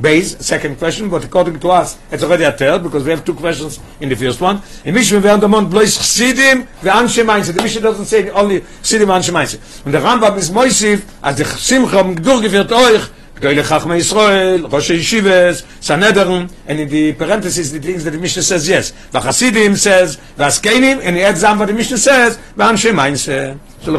[0.00, 3.34] Base, second question, but according to us, it's already a third, because we have two
[3.34, 4.60] questions in the first one.
[4.84, 7.54] In Mishmah, we undermont blois Chsidim ve'anshe Mainze.
[7.54, 9.58] The Mishmah doesn't say only Chsidim ve'anshe Mainze.
[9.84, 13.02] Und der Rambam ist Moisiv, als der Simcha um Gdur geführt euch,
[13.40, 18.42] Gdoile Chachmei Yisrael, Rosh Yeshivas, Sanhedrin, and in the parentheses, the things that the Mishnah
[18.42, 18.92] says, yes.
[19.12, 23.58] The V'chasidim says, v'askenim, and he adds what the Mishnah says, v'anshe Mainze.
[23.82, 23.96] So,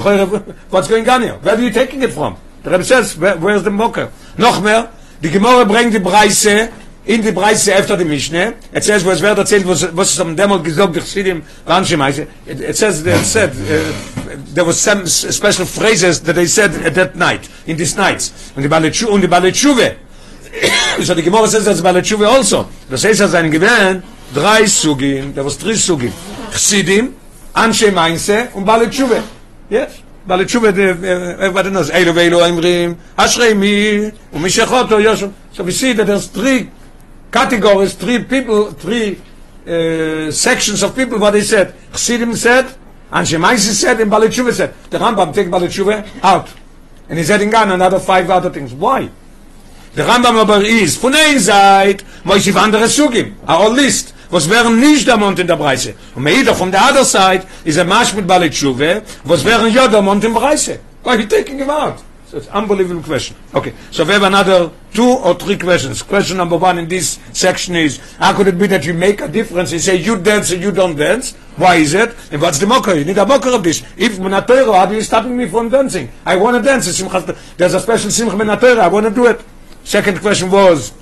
[0.69, 1.36] what's going on here?
[1.36, 2.36] Where are you taking it from?
[2.63, 4.12] The Rebbe says, where, where's the mocker?
[4.38, 4.89] Noch mehr,
[5.25, 6.69] Die Gemorre bringt die Preise
[7.03, 8.53] in die Preise after the Mishnah.
[8.71, 12.27] It says was wer erzählt was was zum Demo gesagt ich sehe im Ranche meise.
[12.73, 17.49] Says they said uh, there was some special phrases that they said at that night
[17.65, 18.33] in these nights.
[18.55, 19.95] Und die Balechu und die Balechuve.
[21.01, 22.67] So die Gemorre says that's Balechuve also.
[22.88, 26.13] Das heißt ja sein gewern drei Sugim, there was three Sugim.
[26.51, 27.15] Chsidim,
[27.51, 29.23] Anshe Mainse und Balechuve.
[29.71, 30.05] Yes.
[30.27, 35.31] Balitshuva, uh, everybody knows, Elu Veilu Imrim, Ashrei Mi, Umishechoto Yoshua.
[35.51, 36.71] So we see that there's three
[37.31, 39.21] categories, three people, three
[39.67, 41.75] uh, sections of people, what they said.
[41.91, 42.65] Chassidim said,
[43.11, 44.73] Anshe Maisi said, and Balitshuva said.
[44.89, 46.51] The Rambam take Balitshuva out.
[47.07, 48.73] And he's adding on another five other things.
[48.73, 49.09] Why?
[49.93, 55.07] The Rambam aber ist, von ein Seite, Moishe andere Sugim, all list, was wären nicht
[55.07, 55.93] der Mond in der Breise.
[56.15, 59.88] Und Meida von der other side is a Mash mit Balit Shuve, was wären ja
[59.88, 60.79] der Mond in der Breise.
[61.03, 62.03] Why you taking him out?
[62.27, 63.35] So it's unbelievable question.
[63.53, 66.01] Okay, so we have another two or three questions.
[66.01, 69.27] Question number one in this section is, how could it be that you make a
[69.27, 71.35] difference and say you dance and you don't dance?
[71.57, 72.15] Why is it?
[72.31, 72.95] And what's the mocker?
[72.95, 73.83] You need a mocker of this.
[73.95, 76.09] If Menatoro, how are you stopping me from dancing?
[76.25, 76.85] I want to dance.
[77.57, 78.79] There's a special Simcha Menatoro.
[78.79, 79.39] I want to do it.
[79.83, 80.93] Second question was,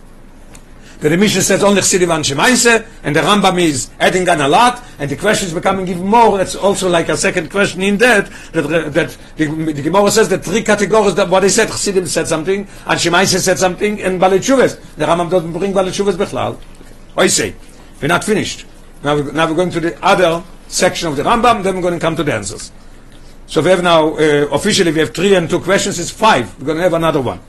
[1.10, 4.82] the Mishnah says only Chsidim and Shemaise, and the Rambam is adding on a lot,
[5.00, 6.40] and the question is becoming even more.
[6.40, 10.46] It's also like a second question in that, that, that the, the Gemara says that
[10.46, 14.96] three categories, that what they said, Chsidim said something, and Shemaise said something, and Balitshuves.
[14.96, 16.60] The Rambam doesn't bring Balitshuves Bechlal.
[17.18, 17.54] I say,
[18.02, 18.66] we're not finished.
[19.04, 21.94] Now, we, now we're going to the other section of the Rambam, then we're going
[21.96, 22.72] to come to the answers.
[23.48, 26.58] So we have now, uh, officially we have three and two questions, it's five.
[26.60, 27.40] We're going to have another one.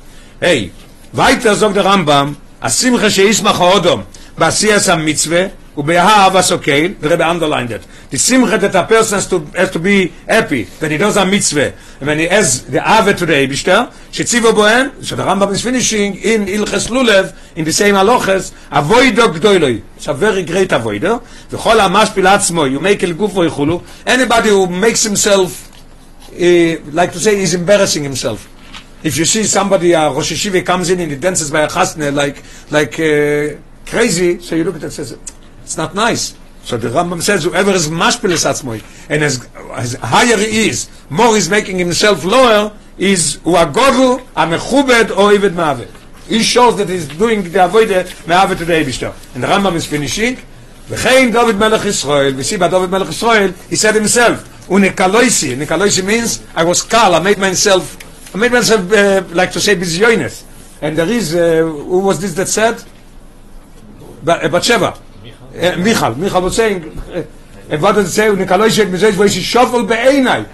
[0.41, 0.73] Hey,
[1.13, 4.03] weiter sagt der Rambam, השמחה שישמח האודום
[4.39, 5.47] בעשייס המצווה
[5.77, 7.83] ובאהב הסוקל, Rebbe underlined it.
[8.11, 11.27] The simcha that a person has to, has to be happy when he does a
[11.27, 16.15] mitzvah, when he has the ave to the Eibishter, שציבו בוהם, the Rambam is finishing
[16.15, 19.83] in Ilches Lulev, in the same halachas, avoido gdoiloi.
[19.97, 21.21] It's a very great avoido.
[21.51, 25.71] וכל המשפיל עצמו, you make el gufo יכולו, anybody who makes himself,
[26.31, 26.37] uh,
[26.93, 28.54] like to say, he's embarrassing himself.
[29.04, 32.14] If you see somebody, uh, Rosh Hashiva comes in and he dances by a chasne
[32.14, 35.18] like, like uh, crazy, so you look at it and says,
[35.64, 36.36] it's not nice.
[36.64, 41.34] So the Rambam says, whoever is mashpilis atzmoi, and as, as higher he is, more
[41.36, 45.90] he's making himself lower, is uagoru, amechubed, or even ma'avet.
[46.28, 49.16] He shows that he's doing the avoide ma'avet to the Eibishter.
[49.34, 50.38] And the Rambam is finishing,
[50.90, 56.04] וכן דוד מלך ישראל, we see by David Melech Israel, he said himself, unikaloisi, nikaloisi
[56.04, 57.96] means, I was kal, I made myself
[58.35, 60.43] I made myself uh, like to say bizyoines.
[60.83, 62.75] And there is, uh, who was this that said?
[62.75, 64.99] Uh, Batsheva.
[64.99, 66.17] Uh, Michal.
[66.17, 66.83] Michal was saying,
[67.71, 68.35] and what does it say?
[68.35, 70.49] Nikolai said, "Mizayis v'yish shovel be'enai."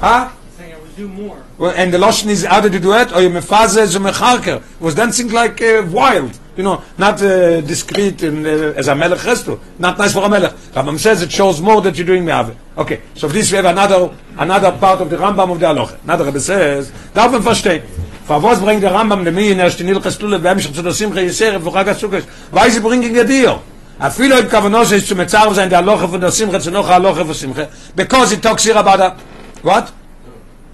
[0.00, 0.30] Huh?
[0.56, 1.44] Saying I would do more.
[1.58, 3.12] Well, and the Lashon is how did you do it?
[3.12, 4.62] Or you mefaze a mecharker.
[4.80, 6.38] Was dancing like uh, wild.
[6.55, 9.59] You know, not uh, discreet and, uh, as a melech has to.
[9.79, 10.53] Not nice for a melech.
[10.73, 12.55] Rambam says it shows more that you're doing me'ave.
[12.77, 15.97] Okay, so this we have another another part of the Rambam of the Aloche.
[16.03, 17.83] Another Rebbe says, darf man verstehen.
[18.27, 20.93] Für was bringt der Rambam dem Mien erst in Ilches Tule beim sich zu der
[20.93, 22.23] Simcha Yisere für Chag HaSukkos?
[22.51, 23.59] Weil sie bringen ihr dir.
[24.07, 27.25] אפילו אם כוונו שיש zu מצער sein der Aloche von der Simcha zu noch Aloche
[27.25, 27.67] von Simcha.
[27.95, 29.15] Because it talks here about that.
[29.63, 29.91] What?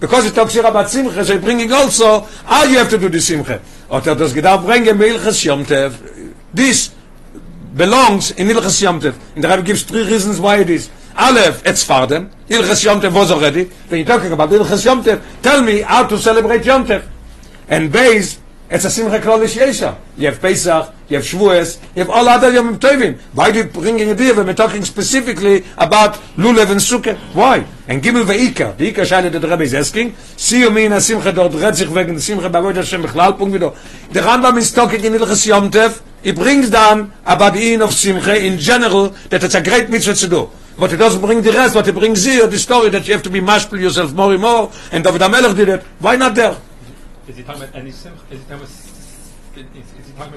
[0.02, 3.20] Because it talks here about simcha, so bringing also how you have to do the
[3.20, 3.62] simcha.
[3.88, 4.98] Or er das gedacht bringen.
[6.52, 6.90] This
[7.76, 9.14] belongs in Ilches Yom Tev.
[9.36, 10.90] In the Rebbe gives three reasons why it is.
[11.16, 12.30] Aleph, it's Fardem.
[12.48, 13.70] Ilches Yom Tev was already.
[13.88, 15.04] When you're talking about Ilches Yom
[15.40, 16.84] tell me how to celebrate Yom.
[17.68, 18.40] And base,
[18.72, 19.98] it's a Simcha Klolish Yesha.
[20.16, 23.20] You have Pesach, you have Shavuos, you have all other Yom Tovim.
[23.34, 27.18] Why do you bring in a deal when we're talking specifically about Lulev and Sukkah?
[27.34, 27.66] Why?
[27.86, 28.76] And Gimel ve'Ika.
[28.78, 32.14] The Ika Shaila that the Rebbe is asking, see you mean a Simcha dort wegen
[32.14, 33.76] der Simcha Wort Hashem Bechlal, Punkt wieder.
[34.10, 38.42] The Rambam is talking in Ilches Yom Tev, he brings down about the of Simcha
[38.42, 40.50] in general, that it's a great mitzvah to do.
[40.78, 43.22] But it doesn't bring the rest, but it brings here the story that you have
[43.24, 45.82] to be mashpil yourself more and more, and David HaMelech did it.
[45.98, 46.56] Why not there?
[47.32, 48.20] Is he talking about any simcha?
[48.30, 48.60] Is he talking
[50.20, 50.34] about?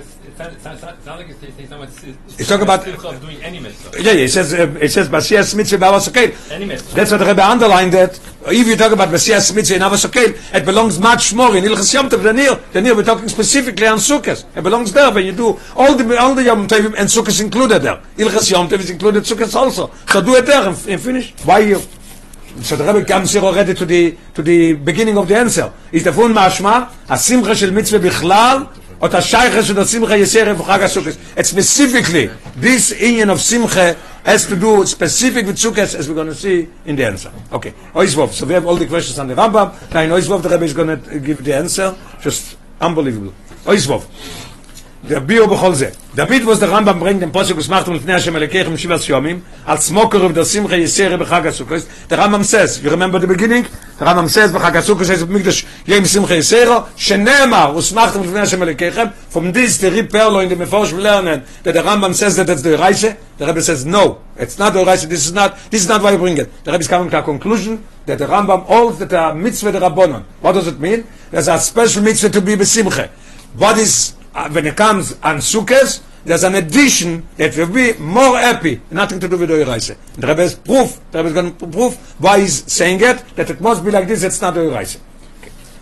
[2.37, 2.85] Is talking about?
[3.21, 4.01] Doing any mitzvah.
[4.01, 6.51] Yeah, yeah, it says, uh, it says, Messias Mitzvah Okel.
[6.51, 6.95] Any mitzvah.
[6.95, 8.17] That's what the Rebbe underlined that.
[8.47, 12.09] If you talk about Messias Mitzvah in Okel, it belongs much more in Ilchas Yom
[12.09, 12.55] Tov than here.
[12.71, 14.45] Than here, we're talking specifically on Sukkot.
[14.55, 17.79] It belongs there when you do all the, all the Yom Tovim and Sukkot included
[17.79, 18.01] there.
[18.15, 19.91] Ilchas Yom Tov is included Sukkot also.
[20.07, 21.33] So do it there and, and finish.
[21.43, 21.81] Why you?
[22.62, 25.72] So the Rebbe comes here already to the, to the beginning of the answer.
[25.92, 28.58] Is the fun mashma, השמחה של מצווה בכלל,
[29.00, 31.16] או את השייכה של השמחה יסר בחג הסוכס.
[31.36, 32.28] It's specifically,
[32.60, 36.68] this union of simcha has to do specific with sukkahs, as we're going to see
[36.84, 37.32] in the answer.
[37.52, 38.32] Okay, Oizvov.
[38.32, 39.72] So we have all the questions on the Rambam.
[39.94, 41.96] Now in Oizvov, the Rebbe is going to give the answer.
[42.20, 43.32] Just unbelievable.
[43.64, 44.04] Oizvov.
[45.09, 48.19] der bio bechol ze david was der rambam bringt den posuk was macht und fnea
[48.19, 52.81] shem lekechem shivas yomim al smoker of der simcha yisere bechag asukos der rambam says
[52.83, 53.65] you remember the beginning?
[53.99, 58.45] der rambam says bechag asukos says mikdash yem simcha yisere shenema was macht und fnea
[58.45, 62.47] shem lekechem from this the reperlo in the mefosh lernen that the rambam says that
[62.47, 65.83] that's the reise the rabbi says no it's not the reise this is not this
[65.83, 66.49] is not why you bring it.
[66.63, 69.79] the rabbi is coming to a conclusion that the rambam holds that a mitzvah the
[69.79, 71.05] rabbonon what does it mean?
[71.29, 73.09] There's a special mitzvah to be besimcha
[73.55, 76.02] what is uh, when it comes on Sukkot?
[76.24, 79.96] There's an addition that will be more happy, nothing to do with the Reise.
[80.16, 81.00] The Rebbe is proof.
[81.10, 84.06] The Rebbe is going to prove why he's saying it that it must be like
[84.06, 84.22] this.
[84.22, 84.98] It's not the Reise.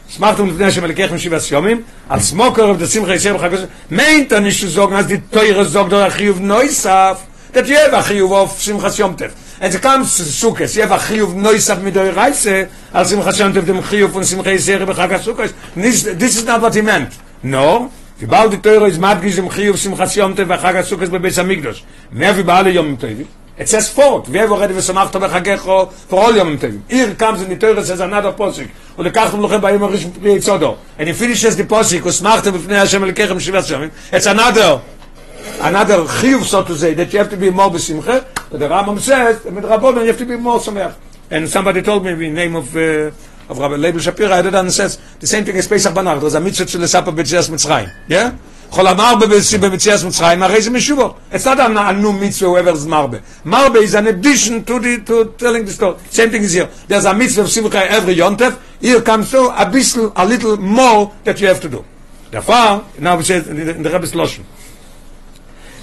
[0.08, 4.32] שמחתם לפני השם אלוקיכם שבעת יומים, על סמוקר of the שמחה ישב בחג הזה, meint
[4.32, 7.18] er nicht zu sagen, als die teure sagt, der Achiyuv Neusaf,
[7.52, 9.32] that you have Achiyuv of Simchas Yom Tev.
[9.60, 13.52] And it comes to Sukkot, you have Achiyuv Neusaf mit der Reise, als Simchas Yom
[13.52, 15.52] Tev dem Achiyuv von Simcha Yisere בחג הסוכות.
[15.74, 17.12] This this is not what he meant.
[17.42, 17.90] No,
[18.22, 21.82] wie bald die teure ist Madgish im Chiyuv Simchas Yom Tev בחג הסוכות בבית המקדוש.
[22.12, 23.26] mehr wie bei alle Yom Tev.
[23.58, 26.80] It says forth, wer wo redet v'samachta b'chagecho for all Yom Tev.
[26.88, 28.68] Here comes in the Torah says another posik.
[28.96, 30.78] Und lekachtem lochem b'ayim harish pri Yitzodo.
[30.98, 33.90] And he finishes the posik, usmachta b'fnei Hashem elikechem shivas yomim.
[34.12, 34.80] It's another
[35.60, 38.24] another chiyuv, so to say, that you have to be more b'simcha.
[38.50, 40.94] But the Rambam says, with Rabbanon, you have to be more sameach.
[41.30, 43.10] And somebody told me in the name of uh,
[43.49, 46.19] of Rabbi Leibel Shapira, I did understand the same thing as Pesach Banach.
[46.19, 47.93] There's a mitzvah to lesapa b'tzias mitzrayim.
[48.07, 48.35] Yeah?
[48.71, 51.17] Chol amarbe b'tzias mitzrayim, arei ze meshuvo.
[51.31, 53.21] It's not a, a new mitzvah, whoever is marbe.
[53.43, 55.97] Marbe is an addition to the to telling the story.
[56.09, 56.69] Same thing is here.
[56.87, 58.59] There's a mitzvah of simcha every yontev.
[58.79, 61.85] Here comes so a bissel, a little more that you have to do.
[62.31, 64.43] Therefore, now we say in the, in the Rebbe's Loshen.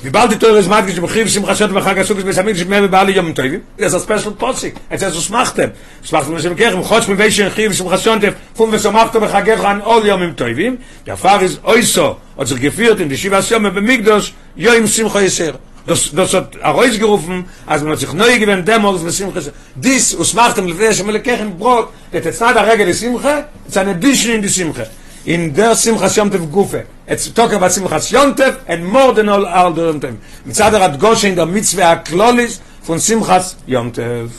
[0.02, 3.34] Vibaldi to les magdish bkhiv sim khashat bkhag asuk bis samir shme be bali yom
[3.34, 3.60] toyvim.
[3.76, 4.72] Yes a special posse.
[4.90, 5.72] Et ezos machtem.
[6.02, 9.82] Shvach mit shem kher khosh be vay shkhiv sim khashat fun ve shmachto bkhag ran
[9.82, 10.78] ol yom im toyvim.
[11.04, 15.58] Ya fariz oyso ot ze gefiert in di shiva shme be migdos yom sim khayser.
[15.86, 19.30] Dos dos ot a reiz gerufen, als man sich neu gewen dem morgens mit sim
[19.30, 19.52] khash.
[19.76, 23.18] Dis us machtem le vay shme le kher in brot, et tsad a regel sim
[23.18, 24.88] khah, tsane bishrin di sim khah.
[25.26, 29.92] In der simcha shomtev gufe it's talking about simcha shomtev and more than all other
[29.92, 34.30] them mitzad der gosh in der mitzvah klolis von simchas yomtev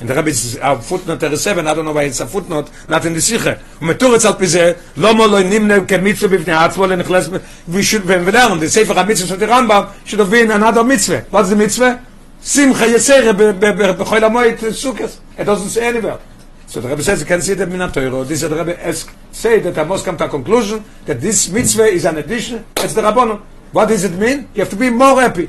[0.00, 2.70] And the rabbi is a footnote der 7 i don't know why it's a footnote
[2.88, 7.00] not in the turetz alt bize lo mo lo nimne ke mitzvah bifne atzvol in
[7.00, 7.28] khlas
[7.66, 11.24] we should we learn the sefer mitzvah von der rambam should have been another mitzvah
[11.30, 12.00] what's the mitzvah
[12.40, 16.20] simcha yesere bechol amoyt sukkot it doesn't say anywhere
[16.68, 18.24] So the Rebbe says you can see that Torah.
[18.24, 21.48] This is the Rebbe ask, say that I must come to a conclusion that this
[21.48, 22.62] mitzvah is an addition.
[22.76, 23.40] It's the Rabbanon.
[23.72, 24.48] What does it mean?
[24.54, 25.48] You have to be more happy.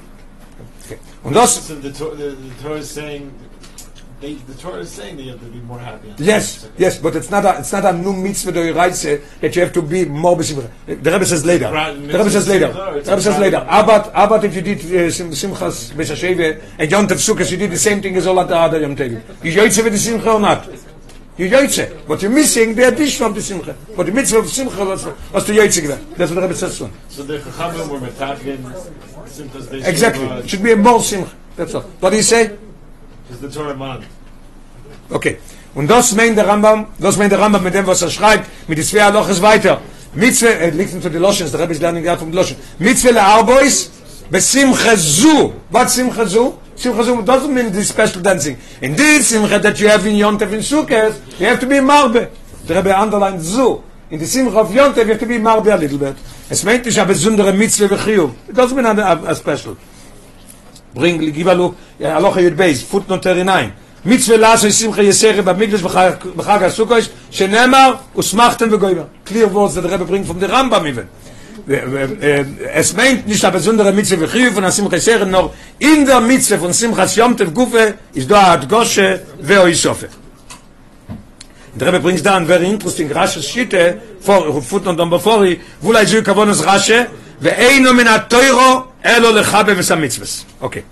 [0.86, 0.98] Okay.
[1.26, 3.34] Und das, So the, the, the Torah is saying,
[4.22, 6.14] they, the Torah is saying that you have to be more happy.
[6.20, 9.56] yes, yes, but it's not a, it's not a new mitzvah that you write that
[9.56, 10.70] you have to be more besimcha.
[10.86, 11.70] The Rebbe says later.
[11.70, 12.72] The Rebbe says later.
[12.72, 13.66] The Rebbe says later.
[13.70, 17.72] But, but if you did uh, Sim- Simchas Beshasheve and Yom Tov Sukkot, you did
[17.72, 19.22] the same thing as all the other Yom Tov.
[19.44, 20.70] You yoytze with the Simcha or not?
[21.40, 22.06] You yoytze.
[22.06, 23.74] But you're missing the addition of the Simcha.
[23.96, 26.00] But the mitzvah of Simcha was, was the yoytze given.
[26.18, 26.94] That's what the Rebbe says to him.
[27.08, 30.26] So the Chachamim were metakin, Exactly.
[30.26, 31.32] It should be a more Simcha.
[31.56, 31.84] That's all.
[32.02, 32.58] What do you say?
[33.32, 34.04] is the Torah man.
[35.12, 35.38] Okay.
[35.76, 38.78] Und das meint der Rambam, das meint der Rambam mit dem, was er schreibt, mit
[38.78, 39.80] die zwei Loches weiter.
[40.14, 42.58] Mitzwe, er liegt zu die Loschen, der Rebbe ist lernen gerade vom Loschen.
[42.80, 43.90] Mitzwe le Arbois,
[44.32, 45.54] besimcha zu.
[45.70, 46.58] What simcha zu?
[46.76, 48.58] Simcha zu doesn't mean this special dancing.
[48.82, 52.30] In this simcha that you have in Yontev in Sukkot, you have to be marbe.
[52.68, 53.84] Der Rebbe underlined zu.
[54.10, 56.16] In the simcha of Yontev, you have to be marbe a little bit.
[56.50, 58.32] Es meint nicht a besondere Mitzwe vechiyuv.
[58.48, 59.78] It doesn't mean a, a, a special.
[60.94, 65.02] bring give a look eh, ja aloch yud base footnote 39 mitzve las es simcha
[65.02, 68.70] yesere ba migdash b'chag asukos shenemar usmachtem
[69.26, 71.08] clear words that the Rebbe bring from the Rambam even
[72.75, 76.73] es meint nicht a besondere mitzve bechiyuv von simcha yesere nor in der mitzve von
[76.73, 80.09] simcha yomtev gufe is do at goshe ve oisofe
[81.77, 86.23] Der Rebbe bringt dann very interesting rasche Schitte vor footnote number 40 wo la zu
[86.23, 87.09] kavonos rasche
[87.41, 90.45] ואינו מן התוירו אלו לחבה וסמיצבס.
[90.61, 90.83] אוקיי.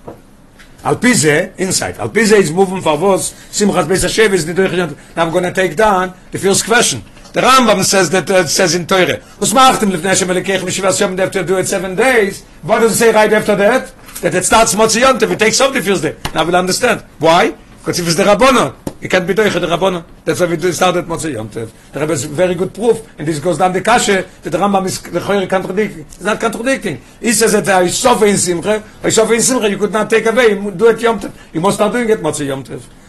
[0.85, 4.47] על פי זה, inside, על פי זה is moving for was, שמחת בייס השב is
[4.47, 4.95] nicht durchgehend.
[5.17, 6.99] Now I'm going to take down the first question.
[7.34, 11.24] The Rambam says that uh, says in Torah, Usmachtim lifnei Hashem elikech l'shivas yom, they
[11.24, 12.44] have to do it seven days.
[12.62, 13.94] What does it say right after that?
[14.22, 16.16] That it starts Motzi Yontev, it takes off the first day.
[16.34, 17.02] Now we'll understand.
[17.20, 17.52] Why?
[17.80, 20.04] Because if it's the Rabbonon, it can't be Doicha the Rabbonon.
[20.26, 21.70] That's why we started Motzi Yontev.
[21.92, 24.86] The Rebbe is very good proof, and this goes down the Kashe, that the Rambam
[24.86, 26.02] is not contradicting.
[26.02, 27.02] It's not contradicting.
[27.22, 30.26] He says that I Sofa in Simcha, I Sofa in Simcha, you could not take
[30.26, 31.32] away, do it Yom Tev.
[31.54, 32.64] You must start doing it Motzi Yom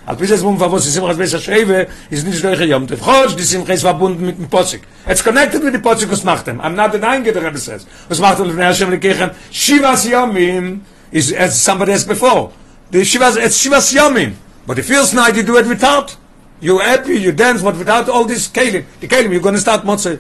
[0.09, 2.99] Al pi zes mum favos simchas besser schreibe is nicht durch Yom Tov.
[2.99, 4.81] Chosh die Simcha is verbunden mit dem Posik.
[5.07, 6.63] It's connected with the Posik was macht them.
[6.63, 7.87] I'm not denying it, the Rebbe says.
[8.09, 10.81] Was macht them, Hashem lekechem, Shivas Yomim
[11.13, 12.51] is as somebody else before.
[12.91, 14.33] The Shivas, it's Shivas Yomim.
[14.67, 16.17] But the first night you do it without.
[16.63, 19.85] You happy, you dance, but without all this kelim, the kelim, you're going to start
[19.85, 20.19] motzei.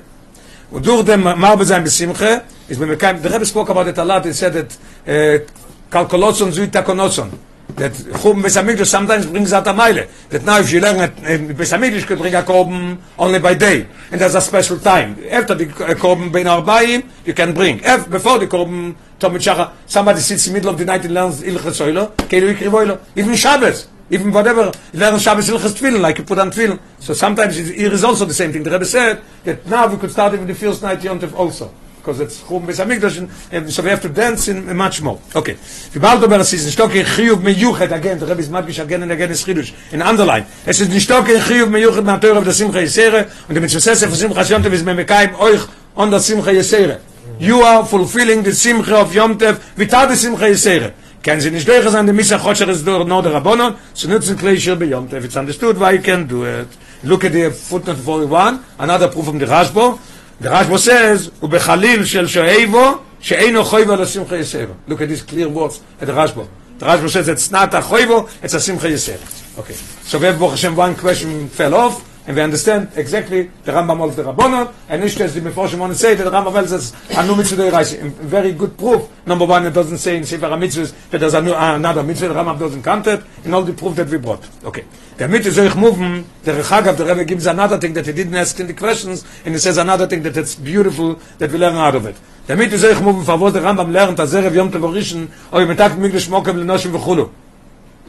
[0.71, 3.99] Und durch dem Marbe sein besimche, ist wenn wir kein, the Rebbe spoke about it
[3.99, 5.47] a lot, he said that, uh,
[5.91, 7.48] kalkolotson zui takonotson.
[7.79, 10.05] That chum besamigdash sometimes brings out a mile.
[10.31, 13.87] That now if you learn at uh, besamigdash could bring a korban only by day.
[14.11, 15.17] And there's a special time.
[15.31, 17.85] After the uh, korban bein arbaim, you can bring.
[17.85, 21.15] Af, before the korban, Tomit Shacha, somebody sits in the middle of the night and
[21.15, 23.01] learns Ilches Oilo, Keilu Ikri Voilo.
[23.15, 26.81] Even Shabbos, even whatever, learn Shabbos Ilches Tefillin, like you put on Tefillin.
[26.99, 28.65] So sometimes it, is also the same thing.
[28.65, 31.73] The Rebbe said that now we could start even the first night Yontif also.
[32.09, 35.21] Because it's Chum Beis HaMikdash, and, so we have to dance in, much more.
[35.35, 35.59] Okay.
[35.93, 39.03] Wir bald über das ist Stock in Chiyuv Meyuchet, again, the Rebbe is madgish again
[39.03, 40.47] and again is Chidush, in underline.
[40.65, 44.17] Es ist Stock in Chiyuv Meyuchet na Teure the Simcha Yisere, und der Mitzvah von
[44.17, 45.61] Simcha Yontif is memekaim euch
[45.97, 47.01] on the Simcha Yisere.
[47.39, 50.95] You are fulfilling the Simcha of Yom Tev without the Simcha Yisere.
[51.23, 54.39] Kennen Sie nicht durch, an the Misa Chodsher is door no the Rabbonon, so nutzen
[54.39, 55.27] Kleisher bei Yom Tev.
[55.27, 56.69] It's understood why you can do it.
[57.05, 59.99] Look at the footnote 41, another proof from the Rashbo.
[60.41, 64.73] The Rashbo says, ובחליל של שואבו, שאינו חויבו לשמחה יסרו.
[64.89, 66.47] Look at these clear words at the Rashbo.
[66.79, 69.59] The Rashbo says it's not a choivo, it's a simcha yisero.
[69.59, 69.75] Okay.
[69.75, 74.07] So we have Baruch Hashem, one question fell off, and we understand exactly the Rambam
[74.07, 77.35] of the Rabbanon, and as the Meforshim want to say that the Rambam says, Anu
[77.35, 77.95] mitzvah reise.
[77.95, 79.09] Very good proof.
[79.25, 82.35] Number one, it doesn't say in Sefer HaMitzvahs that there's anu- uh, another mitzvah, the
[82.35, 84.47] Rambam doesn't count it, and all the proof that we brought.
[84.63, 84.85] Okay.
[85.17, 88.35] The mitzvah soll ich moven, the Rechagav, the Rebbe gives another thing that he didn't
[88.35, 91.77] ask in the questions, and he says another thing that it's beautiful, that we learn
[91.77, 92.17] out of it.
[92.47, 95.75] The mitzvah soll ich for what the Rambam learned, as Erev Yom Tevorishon, or im
[95.75, 97.31] Tag Migdash Mokem Lenoshim v'chulu.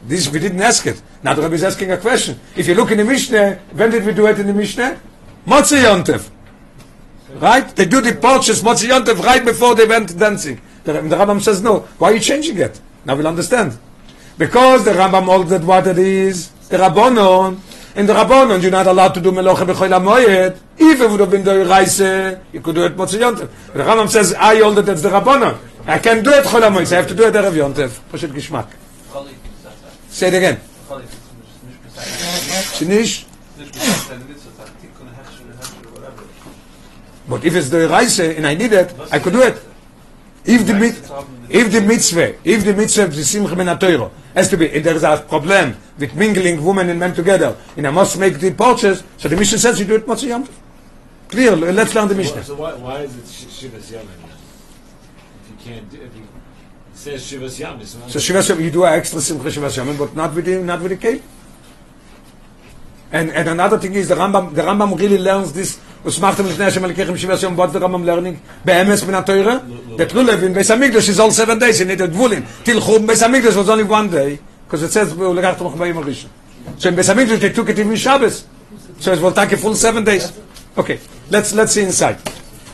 [0.04, 1.00] This we didn't ask it.
[1.22, 2.38] Now the Rebbe is asking a question.
[2.56, 5.00] If you look in the Mishnah, when did we do it in the Mishnah?
[5.46, 6.30] Motzi Yontev.
[7.34, 7.68] Right?
[7.76, 10.60] They do the purchase Motzi Yontev right before they went dancing.
[10.84, 11.80] The, the Rambam says no.
[11.98, 12.80] Why are you changing it?
[13.04, 13.78] Now we'll understand.
[14.38, 17.60] Because the Rambam ordered what it is, the Rabbonon,
[17.94, 20.58] And the Rabbonon you're not allowed to do Melocha HaMoyed.
[20.78, 23.48] If it would have been the Reise, you could do it Motzi Yontev.
[23.72, 25.58] The Rambam says, I ordered it's the Rabbonon.
[25.86, 27.88] I can do it Chol HaMoyed, I have to do it Erev Yontev.
[28.10, 28.68] Pashut Gishmak.
[30.10, 30.60] Say it again.
[32.76, 33.24] Shinish.
[37.28, 39.62] But if it's the Reise and I need it, I could do it.
[40.44, 40.74] If the
[41.48, 43.68] if the mitzvah, if the mitzvah the simcha ben
[44.34, 47.86] has to be, if there is a problem with mingling women and men together, and
[47.86, 50.54] I must make the purchase, so the Mishnah says you do it Motzei Yom Tov.
[51.28, 52.42] Clear, let's learn the Mishnah.
[52.42, 54.08] So why, why is it Sh- Shivas Yom?
[55.42, 56.26] If you can't, if you,
[57.00, 58.10] says Shivas Yamim.
[58.10, 60.82] So Shivas Yamim, you do an extra Simcha Shivas Yamim, but not with the, not
[60.82, 61.22] with the cape.
[63.10, 66.82] And, and another thing is the Rambam, the Rambam really learns this, Usmachtem Lifnei Hashem
[66.82, 68.40] Elikechem Shivas Yom, what the Rambam learning?
[68.66, 69.96] Be'emes min HaToyre?
[69.96, 72.46] The Trulev in Beis HaMikdash is all seven days, in it at Dvulin.
[72.64, 76.28] Till Chum Beis was only one day, because it says, Ulegachtem Chumbayim HaRishon.
[76.78, 78.46] So in Beis they took it even Shabbos.
[78.98, 80.38] So it's will take full seven days.
[80.76, 82.18] Okay, let's, let's see inside.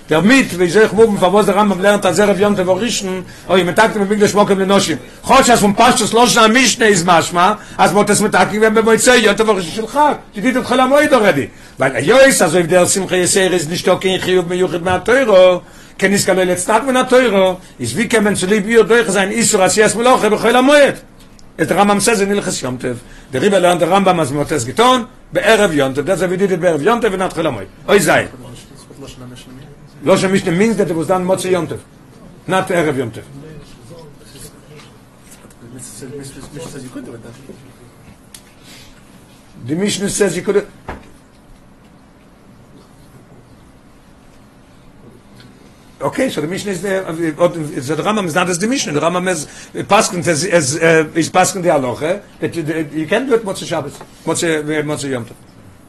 [0.08, 3.64] der mit wie sich wo von was der am lernt der rev jont vorischen oi
[3.64, 6.78] mit tag mit wirklich schmocken den noschen hoch as vom pasch das losen am mich
[6.78, 10.18] ne is machma as wo mit tag wenn bei moi sei jont vorischen schon ha
[10.34, 13.86] die dit khala moi der redi weil jo is also der sim khayser is nicht
[13.86, 15.62] doch kein khiyub mit yuchit ma teuro.
[15.98, 17.60] Ken is kalel stat mit na teuro.
[17.78, 20.62] Is wie kemen zu libio durch sein is so as jas mal auch bei khala
[20.62, 20.94] moi
[21.58, 22.82] et ram am sazen il khashamt
[23.32, 26.66] der riba lernt der rambam as motes giton be erev jont das wird dit be
[26.66, 28.28] erev khala moi oi sei.
[29.00, 29.16] was
[30.02, 31.68] Loshem Mishnah means that it was done Motzei Yom
[32.46, 33.10] not Erev Yom
[39.64, 40.70] The Mishnah says you could have.
[46.00, 47.04] Okay, so the Mishnah is there.
[47.04, 48.92] So the Rambam is not as the Mishnah.
[48.92, 52.54] The Rambam is uh, as, as uh, is paskin the halacha that
[52.92, 55.34] you can do it Motzei Shabbos, Motzei uh, Motzei Yom Tov.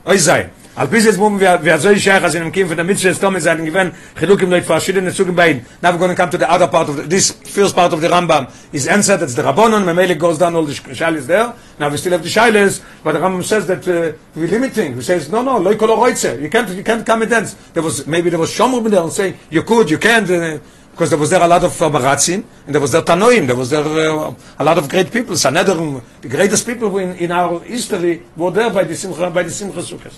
[0.08, 0.50] Oy sei.
[0.78, 3.20] Al bis jetzt mum wir wir soll ich as in dem von der Mitzvah ist
[3.20, 5.65] Thomas sagen gewen Chilukim leit verschiedene Zugen beiden.
[5.82, 8.00] Now we're going to come to the other part of the, this first part of
[8.00, 11.54] the Rambam is answered that's the Rabbanon Memele goes down all the Shal there.
[11.78, 14.96] Now we still have the Shilas but the Rambam says that uh, we limiting.
[14.96, 16.41] He says no no loy kol roitze.
[16.41, 17.56] You can't you can't come and dance.
[17.74, 20.60] There was maybe there was Shomer there and saying you could you can't uh,
[20.98, 23.56] because there was there a lot of uh, Baratzin, and there was there Tanoim, there
[23.56, 25.38] was there uh, a lot of great people.
[25.38, 29.52] Sanhedrin, the greatest people in, in our history were there by the Simcha, by the
[29.52, 30.12] Simcha Sukkot.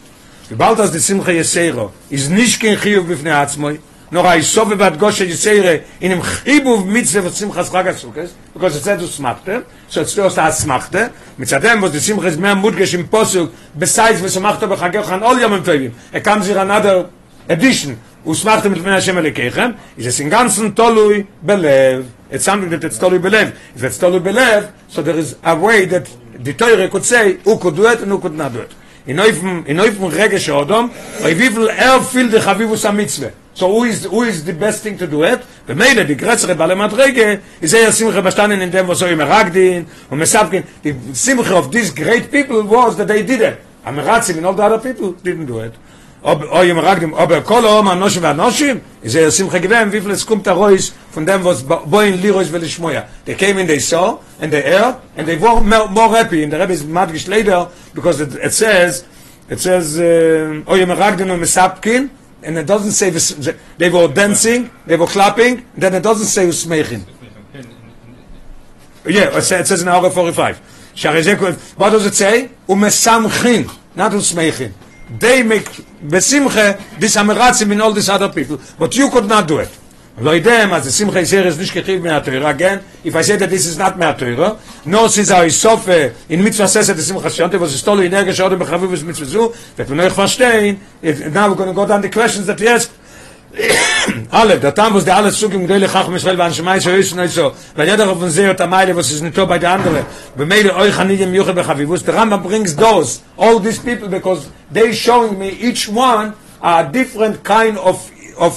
[0.47, 4.93] Gebalt as the Simcha Yesero is nicht kein Chiyuv bifnei Atzmoi, nor a Isove bat
[4.93, 10.05] Goshe Yesere in im Chibuv mitzvah of Simcha Chag Sukkot, because it says Usmachte, so
[10.05, 15.23] still says Smachte, mitzadem was the Simcha is mehr mudgesh im Posuk, besides Vesumachto b'chagechan
[15.23, 15.93] all Yom Tovim.
[16.13, 17.09] It comes here another
[17.49, 22.05] edition, וסמכתם לפני השם אלוקיכם, in ganzen tolui belev.
[22.31, 23.53] It's something that it's tolui belev.
[23.75, 26.07] If it's tolui belev, so there is a way that
[26.43, 28.71] the Torah could say, who could do it and who could not do it.
[29.09, 30.91] in neufem in neufem regische odom
[31.23, 34.53] bei wie viel er viel de chavivus a mitzwe so who is who is the
[34.53, 38.61] best thing to do it the made the größere bale madrege is er simche bestanden
[38.61, 42.97] in dem was so im ragdin und mesavkin the simche of these great people was
[42.97, 45.73] that they did it am ratzim and all the other people didn't do it
[46.21, 50.45] ob im ragdim ob kol om anoshim anoshim is simche gewem wie viel es kommt
[50.45, 52.49] von dem was boin lirois
[53.25, 56.57] they came in they saw and they air and they were more, happy in the
[56.59, 59.05] rebbe is madgish later because it, it says
[59.49, 62.09] it says uh, oi im ragdim und mesavkin
[62.43, 63.09] and it doesn't say
[63.77, 67.01] they were dancing they were clapping then it doesn't say usmechin
[69.05, 70.59] yeah it says, it says in Aura 45
[70.99, 71.39] Sharizek,
[71.77, 72.49] what does it say?
[72.67, 74.73] Umesamchin, not usmechin.
[75.18, 75.68] They make
[76.02, 79.68] besimche this ameratzim in all these other people, but you could not do it.
[80.20, 83.50] לא יודע מה זה שמחה יסר is nicht gekriegt מהתורה, again, if I say that
[83.50, 84.56] this is not מהתורה,
[84.86, 85.76] no since I saw
[86.28, 89.52] in mitzvah sesset the שמחה shante, was es tolle energie schade bechavu was mitzvah zu,
[89.76, 90.78] that we know ich verstehen,
[91.32, 92.92] now we're going to go down the questions that he asked,
[94.31, 97.33] alle da tam was der alles zug im gele khach misrael van shmai so nicht
[97.33, 97.51] so.
[97.75, 100.05] Weil jeder von sehr der meile was ist nicht so bei der andere.
[100.35, 103.79] Bei meile euch han nicht im juche be khavivus der ram brings those all these
[103.79, 107.97] people because they showing me each one a different kind of
[108.37, 108.53] of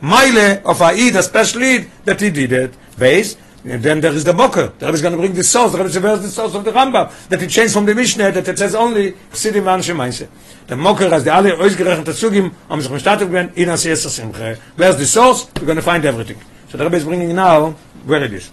[0.00, 2.72] meile of a eid a special eid that he did it.
[2.98, 4.72] Base and then there is the mocker.
[4.78, 5.72] There is going to bring the source.
[5.72, 8.46] The there is the source of the ramba that he changed from the mishnah that
[8.46, 10.28] it says only city man shmaise
[10.68, 14.16] der mocker as der alle ausgerechnet dazu geben am sich gestartet werden in as erstes
[14.16, 15.48] simche where's the source?
[15.56, 16.36] We're going to find everything.
[16.68, 17.70] So the rabbi is bringing now
[18.04, 18.50] where it is.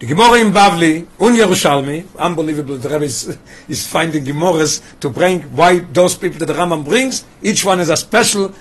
[0.00, 2.78] The gemara in bavli un yerushalmi unbelievable.
[2.78, 7.24] The rabbi is, is finding gemores to bring why those people that the rambam brings
[7.42, 8.52] each one is a special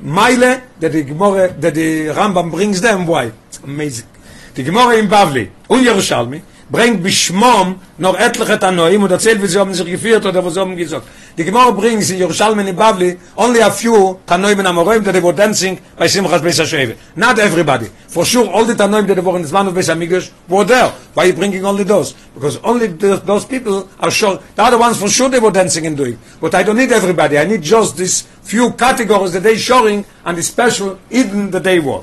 [0.00, 3.06] mile that the gemara that the rambam brings them.
[3.06, 3.32] Why?
[3.48, 4.06] It's amazing
[4.54, 6.42] the gemara in bavli un yerushalmi
[6.72, 10.74] bringt beschmom noch etliche tanoim und erzählt wie sie haben sich geführt oder was haben
[10.74, 11.06] gesagt.
[11.36, 15.20] Die gemor bringt in jerusalem in bavli only a few tanoim and amorim that they
[15.20, 17.88] were dancing by simchas beis sheve not everybody.
[18.08, 20.90] For sure all the tanoim that were in the of beis amigos were there.
[21.12, 22.14] Why you bringing only those?
[22.34, 24.40] Because only the, those people are sure.
[24.54, 26.18] The other ones for sure they were dancing and doing.
[26.40, 27.38] But i don't need everybody.
[27.38, 31.78] I need just these few categories that they showing and the special even the day
[31.80, 32.02] were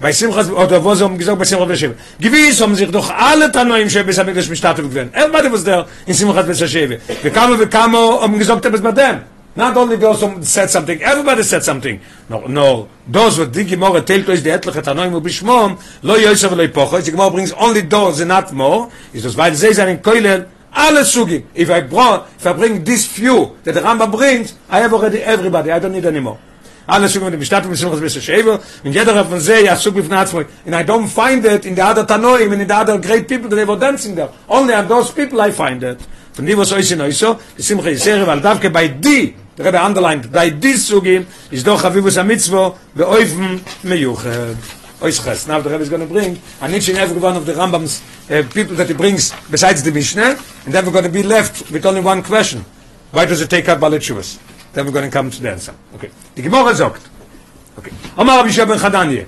[0.00, 1.92] bei Simchas oder wo so gesagt bei Simchas Beshev.
[2.18, 5.10] Gewiss haben sich doch alle Tanoim schon bis am Englisch bestattet gewesen.
[5.12, 6.98] Everybody was there in Simchas Beshev.
[7.22, 9.20] Wir kamen wir kamen haben gesagt das mit dem.
[9.56, 12.00] Not only those who said something, everybody said something.
[12.28, 16.16] No, no, those who think more tell to is the etliche Tanoim und Bishmom, lo
[16.16, 19.66] Yosef lo Yipocho, the Gemara brings only those and not more, is das, weil sie
[19.66, 21.44] in Koilel, alle Sugi.
[21.52, 25.18] If I, brought, if I bring this few that the Rambam brings, I have already
[25.18, 26.38] everybody, I don't need any more.
[26.90, 29.92] Alle schon mit dem stadt mit so bisschen schäber und jeder von sehr ja so
[29.92, 33.48] befnats and i don't find it in the other tanoi in the other great people
[33.48, 34.30] that were dancing there.
[34.48, 35.98] Only are those people i find it.
[36.34, 39.80] Von die was euch in so die simche sehr weil davke bei di der habe
[39.86, 44.24] underlined bei di so gehen ist doch havivus a mitzvo ve oifen meyuch
[45.00, 47.46] euch khas now the rabbi is going to bring and each and every one of
[47.46, 50.36] the rambams uh, people that he brings besides the mishnah
[50.66, 52.64] and then we're going to be left with only one question.
[53.12, 54.38] Why does it take up balachuvas
[54.72, 55.74] Then we're going to come to the answer.
[55.94, 56.10] Okay.
[56.34, 57.08] the Gemara sagt.
[57.78, 57.92] Okay.
[58.16, 59.26] Omar Rabbi Shua ben Chadanje.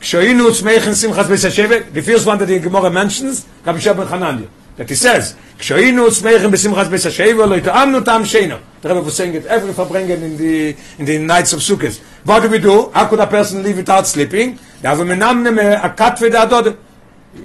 [0.00, 1.92] Kshoinu tzmeichen simchas beis HaShevet.
[1.92, 6.50] The first one that the Gemara mentions, Rabbi Shua ben That he says, Kshoinu tzmeichen
[6.50, 8.60] besimchas beis HaShevet, lo itaamnu tam sheino.
[8.80, 11.98] The Rebbe was saying it every verbringen in the, in the nights of Sukkot.
[12.24, 12.90] What do we do?
[12.90, 14.58] How could a person live without sleeping?
[14.82, 16.76] Da haben wir namnen a katve da dod.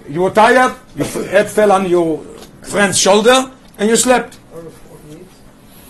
[0.07, 2.24] You were tired, your head fell on your
[2.61, 4.38] friend's shoulder, and you slept.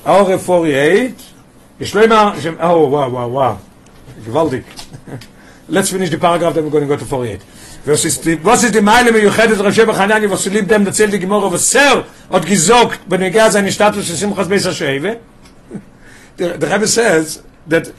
[0.03, 1.13] Aure 48.
[1.79, 3.57] Ich oh, wow, wow, wow.
[4.25, 4.63] Gewaltig.
[5.69, 7.41] Let's finish the paragraph, then we're going to go to 48.
[7.85, 10.85] Was ist die, was ist die Meile Yuchedet Rav Sheba Chanani, was sie liebt dem,
[10.85, 14.65] erzählt die Gemorre, was Ser hat gesagt, wenn er geht seine Status zu Simchas Beis
[14.65, 15.17] HaSheve,
[16.37, 17.93] the, the Rebbe says that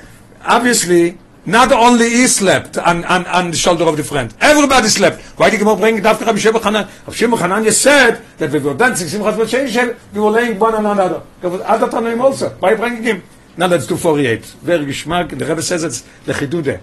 [0.47, 1.17] obviously
[1.47, 5.23] not only he slept on, on, on the shoulder of the friend, everybody slept.
[5.39, 7.07] Why did Gemorre bring Dafka Rav Sheba Chanani?
[7.07, 10.87] Rav Sheba Chanani said that we were dancing Beis HaSheve, we were laying one on
[10.87, 11.23] another.
[11.41, 12.51] There was other Tanoim also.
[12.61, 13.23] Why bringing him?
[13.57, 14.45] Now let's do 48.
[14.63, 15.31] Very geschmack.
[15.31, 16.81] The Rebbe says it's the chidude.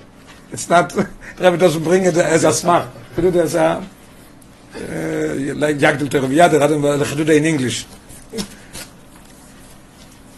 [0.52, 1.08] It's not, the
[1.40, 2.88] Rebbe doesn't bring it as a smart.
[3.16, 7.86] Chidude as a, uh, like Yagdel Tereviya, the chidude in English.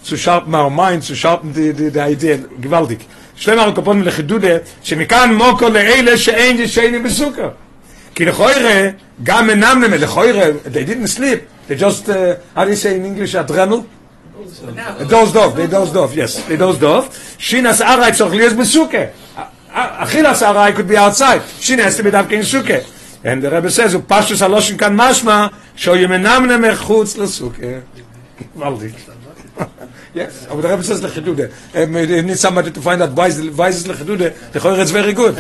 [0.03, 2.37] zu sharpen our mind, zu sharpen the, die, die Idee.
[2.59, 3.01] Gewaltig.
[3.38, 4.48] שלמה על קופון לחידודה,
[4.82, 7.48] שמכאן מוקו לאלה שאין ישנים בסוכה.
[8.14, 8.90] כי לכוירה,
[9.22, 12.12] גם אינם נמל, לכוירה, they didn't sleep, they just, uh,
[12.56, 13.82] how do you say in English, adrenal?
[15.08, 17.08] דוז דוב, they דוז דוב, yes, they דוז דוב.
[17.38, 18.98] שינס ארעי צריך להיות בסוכה.
[19.72, 21.60] אכילס ארעי could be outside.
[21.60, 22.74] שין has to be דווקא in סוכה.
[23.24, 27.66] And the Rebbe says, הוא פשוט הלושן כאן משמע, שהוא ימנם מחוץ לסוכה.
[28.56, 28.92] גוואלדיק.
[30.13, 31.51] yes, aber der Rebbe says lechedude.
[31.73, 34.33] Um, you need somebody to find out why is, why is lechedude.
[34.51, 35.37] The Choyer is very good.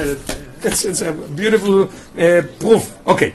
[0.63, 2.91] It's, it's a beautiful uh, proof.
[3.07, 3.33] Okay.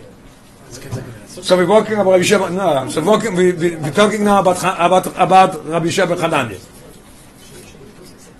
[1.28, 2.50] So we're walking about Rabbi Sheba.
[2.50, 6.58] No, so walking, we, we, we're talking now about, about, about Rabbi Sheba Chananya.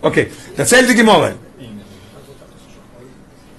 [0.02, 1.34] Okay, erzählt die Gemorre.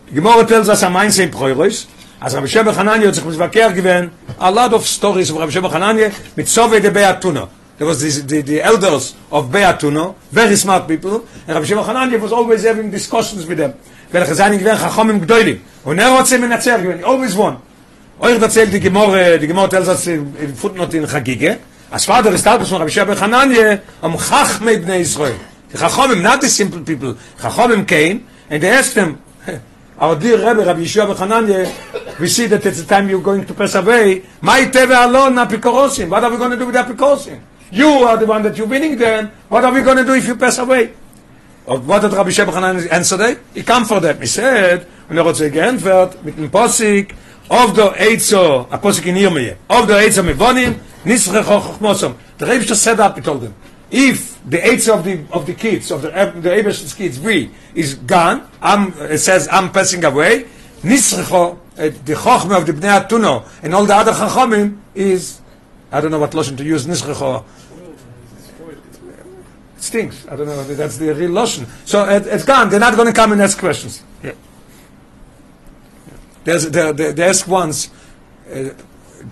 [0.10, 1.88] Die Gemorre tells us a mindset in Proiros.
[2.22, 6.48] Rabbi Sheba Chananya hat sich mitverkehr gewesen, a lot of stories of Sheba Chananya mit
[6.48, 7.50] Sove de Beatuno.
[7.78, 12.22] There was this, the, the elders of Beatuno, very smart people, and Rabbi Sheba Chananya
[12.22, 13.74] was always having discussions with them.
[14.12, 15.60] Welche seien gewesen Chachomim Gdoilim.
[15.84, 17.58] Und er hat sie menatzer gewesen, he always won.
[18.20, 21.60] Euch erzählt die Gemorre, die Gemorre tells us in, in footnote in Chagige,
[21.92, 25.36] as father is status von Rabbi Sheba Chananya, am Chachmei Bnei Israel.
[25.70, 29.22] The Chachomim, not the simple people, Chachomim came, and they asked them,
[30.00, 33.54] our dear Rebbe, Rabbi Yeshua Bechananya, we see that it's the time you're going to
[33.54, 34.24] pass away.
[34.40, 36.08] My teve alone apikorosim.
[36.10, 37.55] What are we going to do with apikorosim?
[37.72, 39.32] You are the one that you're winning them.
[39.50, 40.94] What are we going to do if you pass away?
[41.66, 43.40] What did Rabbi Yeshua Bechananya answer that?
[43.54, 44.20] He come for them.
[44.20, 47.16] He said, und er hat sich geantwortet mit dem Posik,
[47.50, 52.16] of the Eitzo, a Posik in Yirmiyah, of the Eitzo Mevonim, Nisrecho Chochmosom.
[52.38, 53.56] The Rebbe just said up, he told them,
[53.92, 57.96] if the Eitzo of the of the kids, of the the Abish's kids, we, is
[57.96, 60.46] gone, I'm, it says, I'm passing away,
[60.82, 65.42] Nisrecho, uh, the Chochme of the Bnei Atuno, and all the other Chachomim is,
[65.96, 67.46] I don't know what Lashon to use, Nisrecho,
[69.78, 70.28] it stinks.
[70.28, 70.62] I don't know.
[70.66, 71.66] That's the real lotion.
[71.86, 72.70] So it, it's gone.
[72.70, 74.04] They're not going to come and ask questions.
[74.22, 74.34] Yeah.
[76.44, 77.92] There's, they, they, asked once
[78.54, 78.72] uh,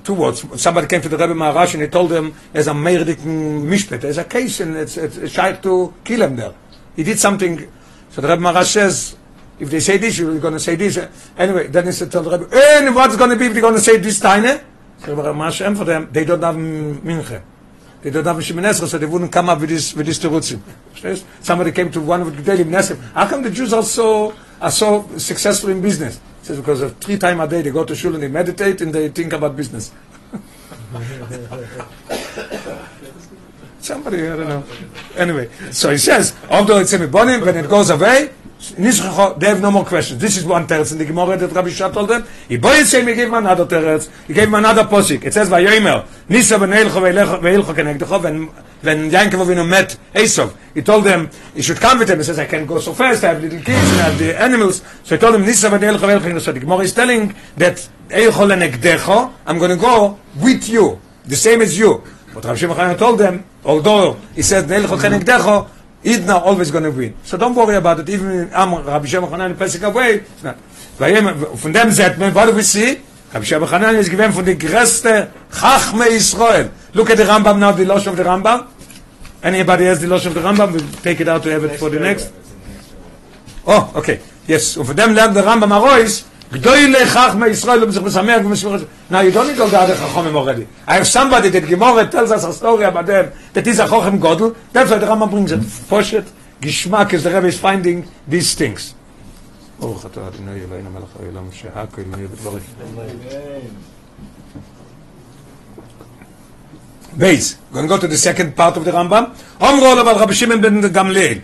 [0.05, 0.61] two words.
[0.61, 3.99] Somebody came to the Rebbe Maharash and he told them there's a Meirdiken Mishpet.
[3.99, 6.53] There's a case and it's, it's a shaykh to kill him there.
[6.95, 7.69] He did something.
[8.11, 9.17] So the Rebbe Maharash says,
[9.59, 10.97] if they say this, you're going to say this.
[11.37, 13.75] Anyway, then he said, tell the Rebbe, and what's going to be if they're going
[13.75, 14.61] to say this tiny?
[15.03, 17.41] The Rebbe Maharash answered them, they don't have minche.
[18.01, 20.61] They don't have Shemin so they wouldn't come up with this with this terutzim.
[21.41, 24.71] Somebody came to one of the and asked how come the Jews are so are
[24.71, 26.19] so successful in business?
[26.41, 28.81] He says because of three times a day they go to shul and they meditate
[28.81, 29.91] and they think about business.
[33.79, 34.63] Somebody, I don't know.
[35.17, 38.31] Anyway, so he says, although it's a bonim, when it goes away,
[38.71, 40.21] they have no more questions.
[40.21, 42.25] This is one teretz in the Gemara that Rabbi Shah told them.
[42.47, 44.09] He boy say he gave him another teretz.
[44.25, 45.25] He gave him another posik.
[45.25, 47.01] It says Vayomer, Nisa b'neilcho
[47.41, 48.23] ve'ilcho kenegdecho.
[48.23, 48.47] When
[48.81, 52.17] when Yankov Avinu met Esau, he told them he should come with him.
[52.17, 53.23] He says I can't go so fast.
[53.23, 54.81] I have little kids and I have the animals.
[55.03, 56.41] So he told him Nisa b'neilcho ve'ilcho.
[56.41, 59.33] So the Gemara is telling that Eilcho lenegdecho.
[59.45, 62.01] I'm going to go with you, the same as you.
[62.33, 65.69] But Rabbi Shimon told them, although he said Neilcho kenegdecho.
[66.03, 67.15] Idna always going to win.
[67.23, 68.09] So don't worry about it.
[68.09, 70.57] Even Am Rabbi Shema Hanan passing away, it's not.
[70.97, 73.01] Von dem sagt man, what do we see?
[73.33, 76.71] Rabbi Shema Hanan is given von the größte Chachme Israel.
[76.93, 78.67] Look at the Rambam now, the Losh of the Rambam.
[79.41, 80.73] Anybody has the Losh of the Rambam?
[80.73, 82.31] We'll take it out to have it for the next.
[83.65, 84.19] Oh, okay.
[84.47, 84.75] Yes.
[84.77, 88.40] Und von dem lernt der Rambam Arois, Gdoile Chachme Israel, um sich besamer,
[89.10, 90.66] Now you don't need all the other Chachomim already.
[90.86, 94.18] I have somebody that Gemara tells us a story about them, that is a Chochem
[94.18, 95.60] Godel, that's why the Rambam brings it.
[95.60, 96.26] Poshet,
[96.62, 98.94] Geschmack, as the Rebbe is finding these things.
[99.80, 102.62] ברוך אתה אדוני אלוהינו מלך העולם שהכל נהיה בדבריך.
[107.16, 107.56] Base.
[107.72, 109.24] We're going to go to the second part of the Rambam.
[109.62, 111.38] אמרו עליו על רבי שמעון בן גמליאל.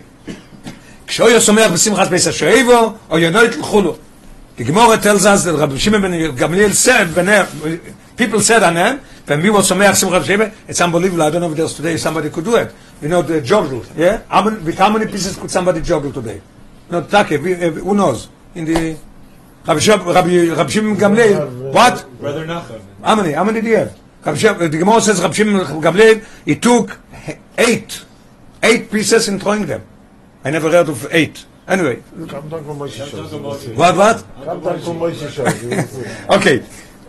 [1.07, 3.95] כשאויה שמח בשמחת פסח השואבו, או ינו יתלכו לו.
[4.60, 7.80] the Gemara tells us that Rabbi Shimon ben Gamliel said, when
[8.14, 11.22] people said on him, when we were Sameach Simchat Sheva, it's unbelievable.
[11.22, 12.70] I don't know if there's today somebody could do it.
[13.00, 14.20] You know, the joggle, yeah?
[14.28, 16.42] How many, with how many pieces could somebody joggle today?
[16.90, 18.28] No, Take, we- uh, who knows?
[18.54, 18.98] In the
[19.66, 22.04] Rabbi Shimon, Rabbi, Rabbi Shimon Gamliel, what?
[22.20, 22.82] Brother Nachum.
[23.02, 23.32] How many?
[23.32, 23.98] How many do you have?
[24.26, 27.00] Rabbi Shimon, the Gemara says Rabbi Shimon Gamliel, he took
[27.56, 28.04] eight,
[28.62, 29.82] eight pieces and throwing them.
[30.44, 31.46] I never heard of eight.
[31.68, 31.96] Anyway,
[33.76, 34.24] what, what?
[36.30, 36.62] Okay,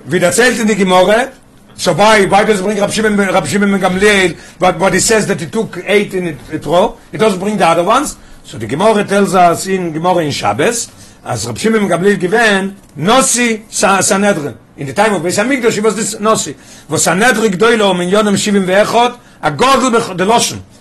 [0.05, 1.31] wie erzählt in die Gemorre,
[1.75, 4.99] so why, why does it bring Rab Shimon, Rab Shimon ben Gamliel, but, but he
[4.99, 8.17] says that he took eight in a, a row, it doesn't bring the other ones,
[8.43, 10.91] so the Gemorre tells us in Gemorre in Shabbos,
[11.23, 14.57] as Rab Shimon ben Gamliel given, Nosi Sa- Sanhedrin.
[14.77, 16.55] In the time of Beis HaMikdash, he was this Nosi.
[16.89, 20.25] Was Sanhedrin gdoilo min yonem shivim ve'echot, a godel bech, the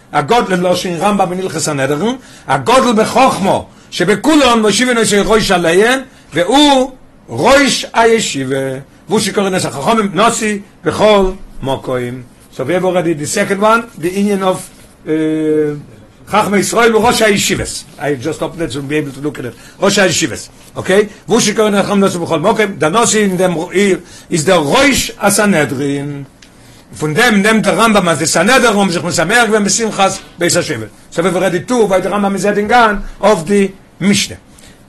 [0.09, 5.51] Loshen, a godel Loshen, Rambam in Ilches Sanhedrin, a godel bechokmo, שבכולון מושיבים אנשי ראש
[5.51, 5.99] עליהן,
[6.33, 6.91] והוא
[7.29, 8.79] ראש הישיבה.
[9.09, 11.31] והוא שקורא נס החכמים נוסי בכל
[11.61, 12.23] מוקוים.
[12.53, 14.57] So we have already the second one, the Indian of
[15.05, 15.09] uh,
[16.27, 17.85] חכמי ישראל וראש הישיבס.
[17.97, 19.81] I just opened it to be able to look at it.
[19.81, 20.49] ראש הישיבס.
[20.77, 21.05] Okay?
[21.27, 22.77] והוא שקורא נס החכמים נוסי בכל מוקוים.
[22.79, 23.57] The נוסי in them
[24.31, 26.23] is the ראש הסנהדרין.
[26.91, 30.21] von dem nimmt der Rambam als das Saneder um sich mit Samer und mit Simchas
[30.37, 30.87] bei Sashev.
[31.09, 34.37] So wir ready to bei der Rambam setting gan of the Mishnah.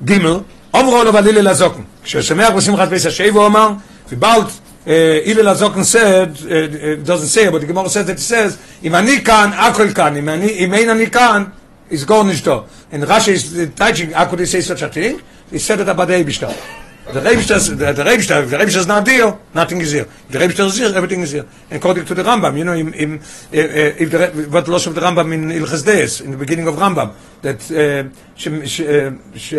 [0.05, 1.87] Gimel, Omro lo valil la zoken.
[2.05, 4.53] Samer und Simchas bei Sashev Omar, wie bald
[4.87, 6.55] uh, Ilel Azoken said, uh,
[6.93, 10.17] it doesn't say, but the Gemara says that it says, אם אני כאן, הכל כאן,
[10.17, 11.45] אם, אני, אם אין אני כאן,
[11.91, 12.65] is gar nicht da.
[12.93, 15.21] And Rashi is uh, teaching, how could he say such a thing?
[15.51, 16.53] He said it about the Eibishter.
[17.11, 20.03] The Eibishter, the, the Eibishter, if the Eibishter is not there, nothing is here.
[20.03, 21.47] If the Eibishter is here, everything is here.
[21.71, 24.67] And according to the Rambam, you know, in, in, uh, uh, if the, Re- what
[24.67, 28.49] loss of the Rambam in Ilches Deis, in the beginning of Rambam, that, uh, ש,
[28.65, 29.55] ש, uh, ש,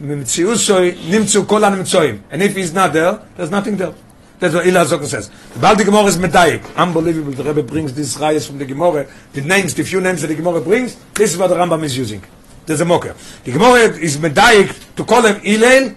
[0.00, 2.18] ממציאוסוי נמצאו כל הנמצואים.
[2.30, 3.92] And if he's not there, there's nothing there.
[4.38, 5.28] That's what Ila Zoka says.
[5.52, 6.74] The Balti Gemara is medayik.
[6.74, 7.32] Unbelievable.
[7.32, 9.06] The Rebbe brings these rayas from the Gemara.
[9.34, 11.96] The names, the few names that the Gemara brings, this is what the Rambam is
[11.96, 12.22] using.
[12.64, 13.14] There's a mocker.
[13.44, 15.94] The Gemara is medayik to call him Ilel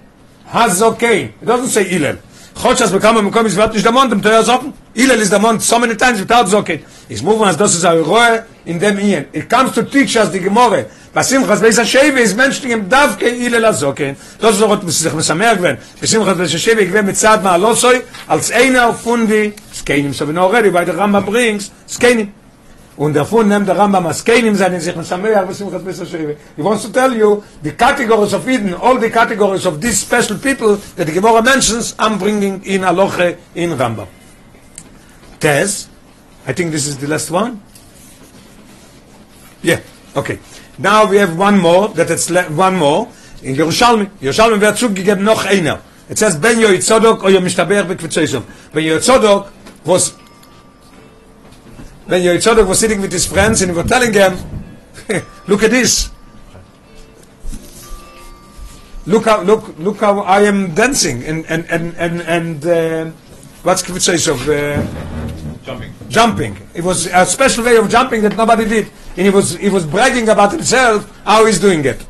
[0.51, 1.33] Hazokein.
[1.41, 2.17] It doesn't say Ilel.
[2.55, 4.73] Chochas bekam am komis vat nicht der Mond im Teuer Socken.
[4.95, 6.81] Ilel is the Mond so many times without Zokein.
[7.09, 9.27] Is moving as das is a roe in dem Ien.
[9.33, 10.85] It comes to teach us the Gemara.
[11.15, 14.13] בשמחת בייס השבי is mentioning him דווקא הלל הזוקן.
[14.41, 15.75] לא זוכרת sich משמח גוון.
[16.01, 17.99] בשמחת בייס השבי גוון מצד מעלוסוי,
[18.29, 20.13] als einer von die Skenim.
[20.13, 22.36] So when already by the Rambam brings Skenim.
[22.98, 27.16] Und davon nimmt der Rambam als Kenim sein in sich und He wants to tell
[27.16, 31.40] you, the categories of Eden, all the categories of these special people that the Gemara
[31.40, 34.08] mentions, I'm bringing in Aloche in Rambam.
[35.38, 35.88] Tez,
[36.44, 37.60] I think this is the last one.
[39.62, 39.78] Yeah,
[40.16, 40.40] okay.
[40.76, 43.06] Now we have one more, that it's one more,
[43.44, 44.10] in Yerushalmi.
[44.20, 45.78] Yerushalmi wird zugegeben noch einer.
[46.10, 48.42] It says, Ben Yoitzodok o Yomishtabech bekvitzeisom.
[48.72, 49.46] Ben Yoitzodok
[49.84, 50.14] was
[52.08, 54.32] Ben Yoitzodok was sitting with his friends and he was telling them,
[55.46, 56.10] look at this.
[59.04, 63.10] Look how, look, look how I am dancing and, and, and, and, and uh,
[63.62, 64.40] what's kvitzesov?
[64.48, 64.82] Uh,
[65.64, 65.92] Jumping.
[66.08, 66.56] jumping.
[66.72, 68.90] It was a special way of jumping that nobody did.
[69.18, 72.00] And he was, he was bragging about himself, how he's doing it.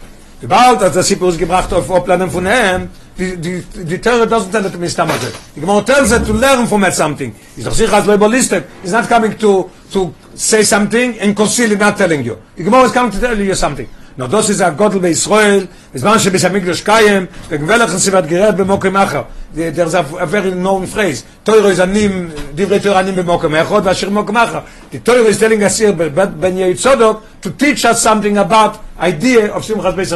[0.47, 4.52] Bald, als das Sippur ist gebracht auf Oplanen von ihm, die, die, die Teure doesn't
[4.52, 5.20] tell it to me stomach.
[5.54, 7.34] The Gemara tells it to learn from it something.
[7.56, 8.64] He's doch sicher als Leibolistik.
[8.82, 12.38] He's not coming to, to say something and conceal it, not telling you.
[12.56, 13.88] The Gemara is coming to tell you something.
[14.16, 18.98] No, das ist a Gottel bei Israel, בזמן שבית המקדוש קיים, וגבלך סיבת גרד במוקם
[18.98, 19.22] אחר.
[19.56, 21.24] There's a, a very known phrase.
[21.44, 24.60] תוירו is ענים, דברי תוירו ענים במוקם אחד, ואשר במוקם אחר.
[24.92, 29.64] The Torah is telling us here, Ben Yitzodok, to teach us something about idea of
[29.66, 30.12] Simchat Beis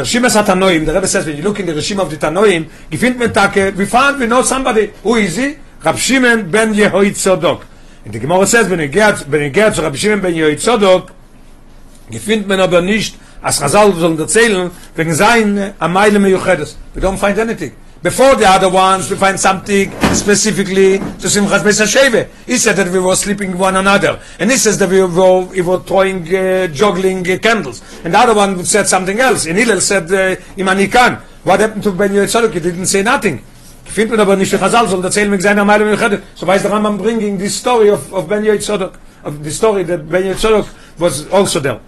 [0.00, 0.20] HaSheva.
[0.22, 3.18] Vershimas HaTanoim, the Rebbe says, when you look in the Rishim of the Tanoim, gefind
[3.18, 5.56] me take, we found, we know somebody, who is he?
[5.84, 7.64] Rab Shimon ben Yehoitzodok.
[8.04, 11.10] And the Gemara says, when you get, when you get to Rab Shimon ben Yehoitzodok,
[12.10, 16.76] gefindt man aber nicht as Chazal sollen erzählen wegen sein a Meile Meyuchedes.
[16.94, 17.72] We don't find anything.
[18.02, 22.28] Before the other ones, we find something specifically to Simchat Beis HaSheve.
[22.46, 24.20] He said that we were sleeping one another.
[24.38, 27.82] And he says that we were, we were throwing, uh, juggling uh, candles.
[28.04, 29.46] And the other one said something else.
[29.46, 31.14] And Hillel said, uh, Imani Khan.
[31.44, 32.52] What happened to Ben Yetzaluk?
[32.52, 33.42] He didn't say nothing.
[33.86, 35.64] Gefindt man aber nicht die Chazal sollen erzählen seiner.
[36.34, 38.92] So weiß der Rambam bringing the story of, of Ben Yetzaluk.
[39.24, 40.66] Of the story that Ben Yetzaluk
[40.98, 41.80] was also there.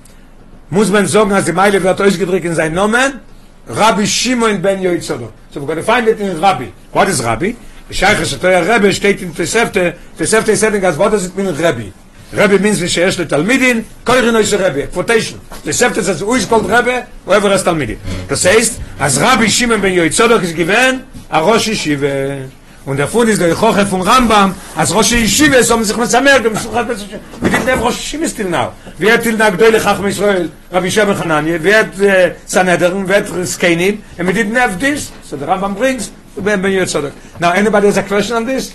[0.70, 3.20] muss man sagen, als die Meile wird ausgedrückt in seinen Namen,
[3.67, 5.31] Rabbi Shimon ben Yoitzodok.
[5.51, 6.69] So we're going to find it in Rabbi.
[6.91, 7.53] What is Rabbi?
[7.89, 11.89] Shaykh Shatoya Rebbe steht in Tesefte, Tesefte is saying as what does it mean Rabbi?
[12.33, 15.39] Rabbi means שיש לתלמידין, קוראים לו רבי, quotation.
[15.63, 17.05] Tesefte says, who is called Rebbe?
[17.25, 17.97] Whoever has תלמידין.
[18.27, 22.49] Das heißt, als Rabbi Shimon ben Yoitzodok ist given, a Rosh Yeshiva.
[22.88, 26.08] Und davon ist der Koche von Rambam, als Rosh Yeshiva ist, er, um sich mit
[26.08, 27.20] Samer, um dem Suchat Beis Hashem.
[27.42, 28.72] We didn't have Rosh Yeshiva still er now.
[28.96, 33.16] Wer hat till nach Gdoile Chacham Israel, Rabbi Shem Hanani, wer hat äh, Sanhedrin, wer
[33.16, 37.12] hat and we didn't have this, so the Rambam brings, Ben Ben Yotzodok.
[37.38, 38.74] Now, anybody has a question on this?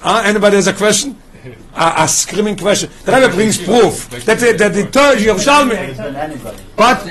[0.00, 1.16] Uh, anybody has a question?
[1.74, 2.88] A, a screaming question.
[3.04, 5.96] The Rebbe brings proof that the, that the Torah, Yerushalmi,
[6.76, 7.04] what?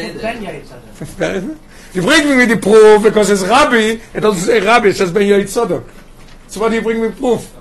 [1.94, 5.24] You bring me the proof because it's Rabbi, it doesn't say Rabbi, it says Ben
[5.24, 5.88] Yotzodok.
[6.48, 7.54] So what do you bring me proof?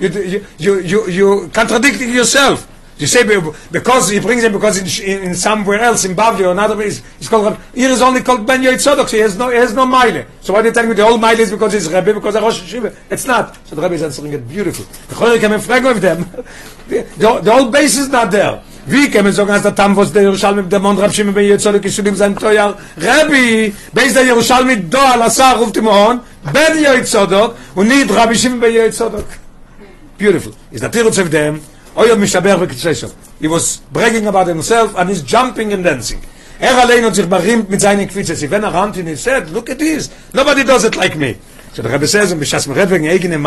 [0.00, 2.66] You, you, you, you, you contradicting yourself.
[3.00, 3.24] You say
[3.72, 7.30] because he brings him because in, in, somewhere else in Bavli or another place it's
[7.30, 9.08] called here is only called Ben Yotzodok.
[9.08, 10.22] So he has no he has no mile.
[10.42, 12.42] So why are you telling me the whole mile is because he's Rebbe because of
[12.42, 12.94] Rosh Hashiva?
[13.08, 13.56] It's not.
[13.66, 14.84] So the Rebbe is answering it beautiful.
[15.08, 16.20] The Choyer can frag with them.
[16.88, 18.62] the, the, the whole base is not there.
[18.86, 21.84] Wie kann man sagen, als Tam, was der Jerusalem, der Mond Rab Shimon ben Yotzodok,
[21.84, 26.20] ist ihm sein Teuer, Rebbe, beis der Jerusalem, da, al Asar, ruft ihm an,
[26.52, 29.26] Ben Yotzodok, und nicht Rabbi Shimon ben Yotzodok.
[30.18, 30.52] Beautiful.
[30.70, 31.60] Is the Tirutz of them,
[32.00, 32.56] Oyo Mishaber.
[33.40, 36.20] He was bragging about himself and he's jumping and dancing.
[36.58, 37.26] Er allein sich
[37.68, 38.50] mit seinen Quizzes.
[38.50, 40.10] Wenn er rannt und he said, look at this.
[40.32, 41.36] Nobody does it like me.
[41.74, 43.38] So der says, und bishas meret wegen eigene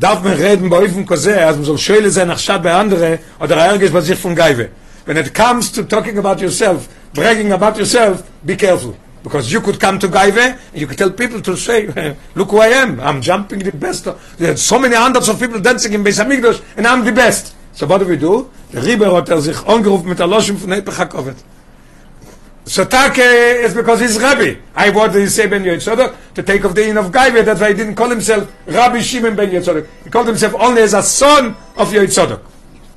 [0.00, 4.34] darf man reden bei als man soll schöle sein nach bei andere, oder sich von
[4.34, 4.68] Geive.
[5.06, 8.94] When it comes to talking about yourself, bragging about yourself, be careful.
[9.22, 11.86] Because you could come to Gaive, you could tell people to say,
[12.34, 14.04] look who I am, I'm jumping the best.
[14.38, 17.54] There are so many hundreds of people dancing in Beis Hamikdash, and I'm the best.
[17.74, 18.50] So what do we do?
[18.72, 21.36] Der Rieber hat er sich angerufen mit der Loschen von HaKovet.
[22.68, 23.22] So Take
[23.64, 24.56] is because he's Rabbi.
[24.76, 26.14] I did he say Ben Yotzodok?
[26.34, 29.34] To take off the in of Gaive, that's why he didn't call himself Rabbi Shimon
[29.36, 29.86] Ben Yotzodok.
[30.04, 32.40] He called himself only as a son of Yotzodok.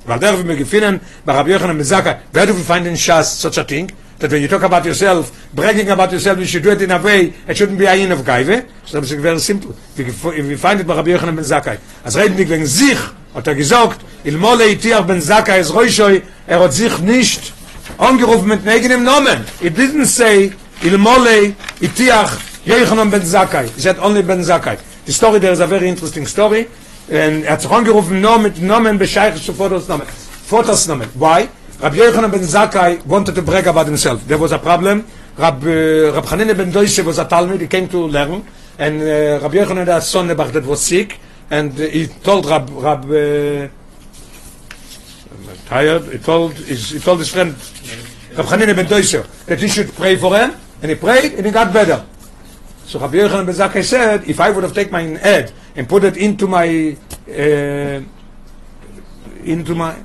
[0.04, 3.40] Weil der wir gefunden bei Rabbi Yochanan ben Zakkai, where do we find in Shas
[3.40, 3.90] such a thing?
[4.22, 7.02] That when you talk about yourself, bragging about yourself, you should do it in a
[7.02, 8.68] way, it shouldn't be a in of Gaive.
[8.84, 9.74] So that's very simple.
[9.96, 11.76] If you find it by Rabbi Yochanan ben Zakkai.
[12.04, 12.98] Als reden wir wegen sich,
[13.34, 17.52] hat er gesagt, Ilmole itiach ben Zakkai es roishoi, er hat sich nicht
[17.98, 19.44] angerufen mit eigenem Namen.
[19.60, 20.52] It didn't say,
[20.84, 22.30] Ilmole itiach
[22.64, 23.64] Yochanan ben Zakkai.
[23.74, 24.78] He said only ben Zakkai.
[25.04, 26.68] The story there is a very interesting story.
[27.10, 30.06] And er hat sich angerufen nur mit Namen bescheich zu Vaters Namen.
[30.46, 31.08] Vaters Namen.
[31.14, 31.48] Why?
[31.82, 34.24] Rabbi Yochanan ben Zakkai wanted to brag about himself.
[34.24, 35.04] There was a problem.
[35.36, 37.60] Rab, uh, Rab Hanine ben Doise was a Talmud.
[37.60, 38.46] He came to learn.
[38.78, 41.18] And uh, Rabbi Yochanan had a son that was sick.
[41.50, 43.66] And uh, he told Rab, Rab uh,
[45.66, 46.04] tired.
[46.12, 47.50] He told, his, he told his friend
[48.36, 50.52] Rab Hanine ben Doise that he should pray for him.
[50.82, 52.06] And he prayed and he got better.
[52.84, 56.04] So Rabbi Yochanan ben Zakkai said, if I would have taken my head and put
[56.04, 56.96] it into my
[57.28, 58.00] uh,
[59.42, 59.96] into my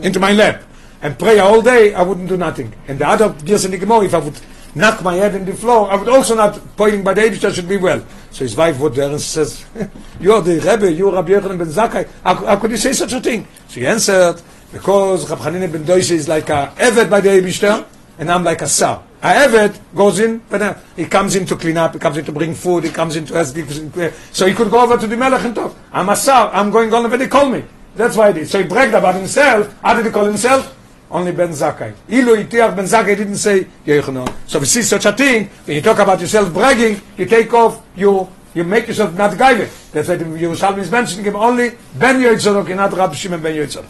[0.00, 0.62] into my lap
[1.04, 2.72] and pray all day, I wouldn't do nothing.
[2.88, 4.40] And the other the if I would
[4.74, 7.52] knock my head in the floor, I would also not pointing by the Eibush, I
[7.52, 8.02] should be well.
[8.30, 9.66] So his wife would there says,
[10.20, 12.08] "You're the Rebbe, you're Rabbi Yochanan ben Zakkai.
[12.24, 14.40] How, how could you say such a thing?" So he answered,
[14.72, 17.86] "Because Rabbi Hanina ben Doishe is like a Evet by the Eibush,
[18.18, 21.56] and I'm like a Sar." A Evet goes in, but uh, he comes in to
[21.56, 23.78] clean up, he comes in to bring food, he comes in to ask gifts.
[24.32, 25.76] So he could go over to the Melech and talk.
[25.92, 27.62] I'm a Sar, I'm going on when they call me.
[27.94, 28.48] That's why he did.
[28.48, 29.72] So he bragged about himself.
[29.82, 30.74] How did he call himself?
[31.14, 31.94] Only Ben Zakkai.
[32.08, 34.26] Ilu Itiach Ben Zakkai didn't say Yechono.
[34.48, 37.80] So we see such a thing, when you talk about yourself bragging, you take off,
[37.94, 39.70] you you make yourself not Gaive.
[39.92, 43.54] That's why the Yerushalmi is mentioning him only Ben Yoitzorok and not Rabbi Shimon Ben
[43.54, 43.86] Yoitzorok.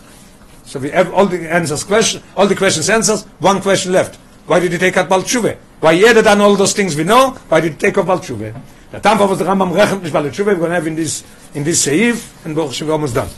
[0.64, 4.16] So we have all the answers question, all the questions answers, one question left.
[4.46, 5.56] Why did he take out Baltshuve?
[5.80, 7.30] Why he added on all those things we know?
[7.48, 8.54] Why did he take off Baltshuve?
[8.90, 11.64] The time was the Rambam rechnet nicht Baltshuve, we're going to have in this, in
[11.64, 13.28] this Seif, and we're almost done.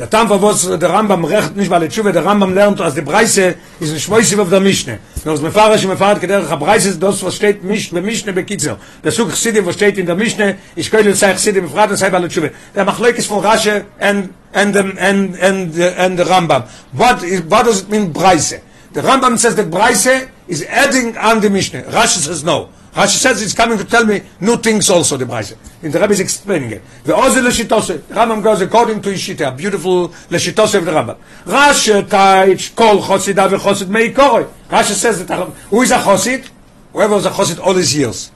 [0.00, 3.56] Der Tam was der Rambam recht nicht weil Tshuva der Rambam lernt aus der Preise
[3.80, 4.98] ist ein Schmeiße auf der Mischne.
[5.26, 8.78] Nur das Mefahre schon Mefahre der Preise das was steht nicht mit Mischne bekitzer.
[9.04, 10.56] Der Such sieht was steht in der Mischne.
[10.74, 12.30] Ich könnte sagen sieht im Fragen sei weil.
[12.74, 16.62] Der Machlek ist von Rasche and and and and and and the Rambam.
[16.92, 18.62] What is what does it mean Preise?
[18.94, 21.84] The Rambam says that Preise is adding on the Mischne.
[21.90, 22.70] Rashi says no.
[22.92, 25.54] Rashi says it's coming to tell me new things also, the Braise.
[25.82, 26.82] In the Rebbe is explaining it.
[27.04, 31.16] The Ozel Leshitose, Rambam goes according to Ishita, beautiful Leshitose of the Rambam.
[31.44, 32.98] Rashi taich kol.
[32.98, 36.48] Rashi says that, who is a chosid?
[36.92, 38.32] Whoever was a chosid all his years.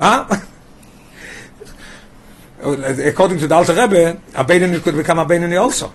[0.00, 0.26] Huh?
[2.60, 5.92] according to the Alter Rebbe, a Beinani could become a Beinani also.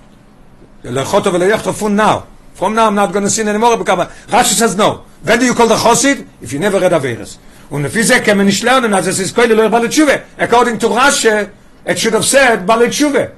[0.84, 2.28] Lechoto v'leyachto from now.
[2.54, 3.78] From now I'm not going to sin anymore.
[3.78, 5.06] Become Rashi says no.
[5.24, 6.28] When do you call the chosid?
[6.42, 7.40] If you never read Averis.
[7.70, 10.22] Und if ze kemen nicht lernen, also es ist keine Lehre Bale Tshuve.
[10.38, 11.48] According to Rashi,
[11.86, 13.32] it should have said Bale Tshuve.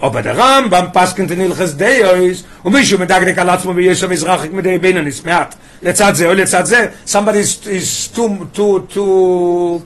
[0.00, 3.84] Aber der Rambam passt in den Ilches Deois, und mich um Tag der Kalatzmo wie
[3.84, 5.48] Jesu Mizrachik mit der Benen ist mehr.
[5.80, 9.82] Lezat ze, lezat ze, somebody is, is too, too, too,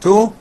[0.00, 0.32] too,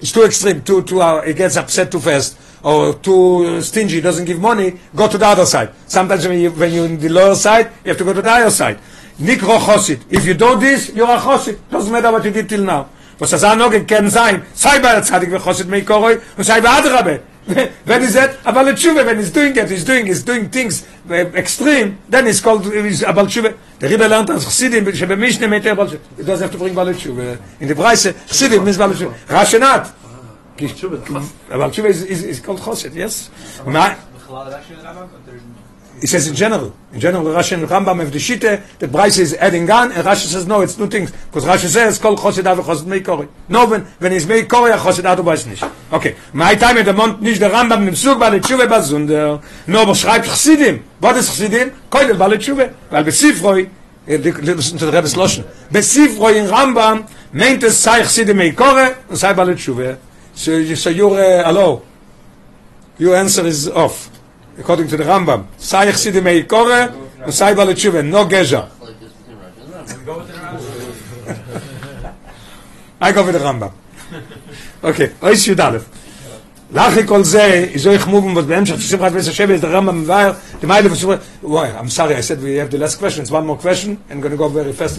[0.00, 2.36] it's too extreme, too, too, uh, it gets upset too fast.
[2.66, 5.70] or too stingy, doesn't give money, go to the other side.
[5.86, 8.28] Sometimes when, you, when you're in the lower side, you have to go to the
[8.28, 8.80] higher side.
[9.19, 9.99] Nikro Chosid.
[10.09, 11.57] If you do this, you're a Chosid.
[11.69, 12.89] Doesn't matter what you did till now.
[13.19, 16.69] Was das Anogen kann sein, sei bei der Zadig wie Chosid Meikoroi, und sei bei
[16.69, 17.21] Adrabe.
[17.85, 18.37] When is that?
[18.45, 22.39] Abal Tshuve, when he's doing it, he's doing, he's doing things uh, extreme, then he's
[22.39, 23.55] called, he's Abal Tshuve.
[23.81, 25.99] Der Rebbe lernt als Chassidim, שבמשנה meter Abal Tshuve.
[26.17, 27.39] He doesn't have to bring Abal Tshuve.
[27.59, 29.13] In the Breise, Chassidim means Abal Tshuve.
[29.27, 29.91] Rashenat.
[31.49, 33.29] Abal Tshuve is, is, is called Chosid, yes?
[33.65, 33.95] Ma,
[36.06, 39.34] he says in general, in general, Rashi and Rambam have the Shite, that Bryce is
[39.34, 41.10] adding on, and Rashi says no, it's two things.
[41.10, 43.28] Because Rashi says, Kol Chosid Ave Chosid Meikori.
[43.48, 45.68] No, when, when he's Meikori, a Chosid Ave weiß nicht.
[45.90, 48.80] Okay, my time at the Mont, nicht der Rambam, nem Zug, bei der Tshuve, bei
[48.82, 49.40] Zunder.
[49.66, 50.84] No, aber schreibt Chassidim.
[51.00, 51.72] Was ist Chassidim?
[51.90, 52.70] Koidel, bei der Tshuve.
[52.88, 53.66] Weil bei Sifroi,
[54.06, 55.42] listen to the Rebbe's Loschen,
[55.72, 59.96] bei Sifroi in Rambam, meint es sei Chassidim Meikori, und sei bei der Tshuve.
[60.34, 61.82] So, so you're, uh, hello.
[62.96, 64.08] Your answer is off.
[64.58, 65.46] According to the Rambam.
[65.58, 66.92] Sai chsidim meikore,
[67.22, 68.70] and sai bale tshuva, no geza.
[73.00, 73.72] I go with the Rambam.
[74.82, 75.46] Okay, Ois
[77.06, 80.36] kol ze, is euch moving was beim Schach Simchat Beis Hashem is the Rambam var,
[80.60, 81.04] the Meile was
[81.40, 81.70] Why?
[81.70, 83.22] I'm sorry, I said we have the last question.
[83.22, 84.02] It's one more question.
[84.10, 84.98] I'm going to go very fast.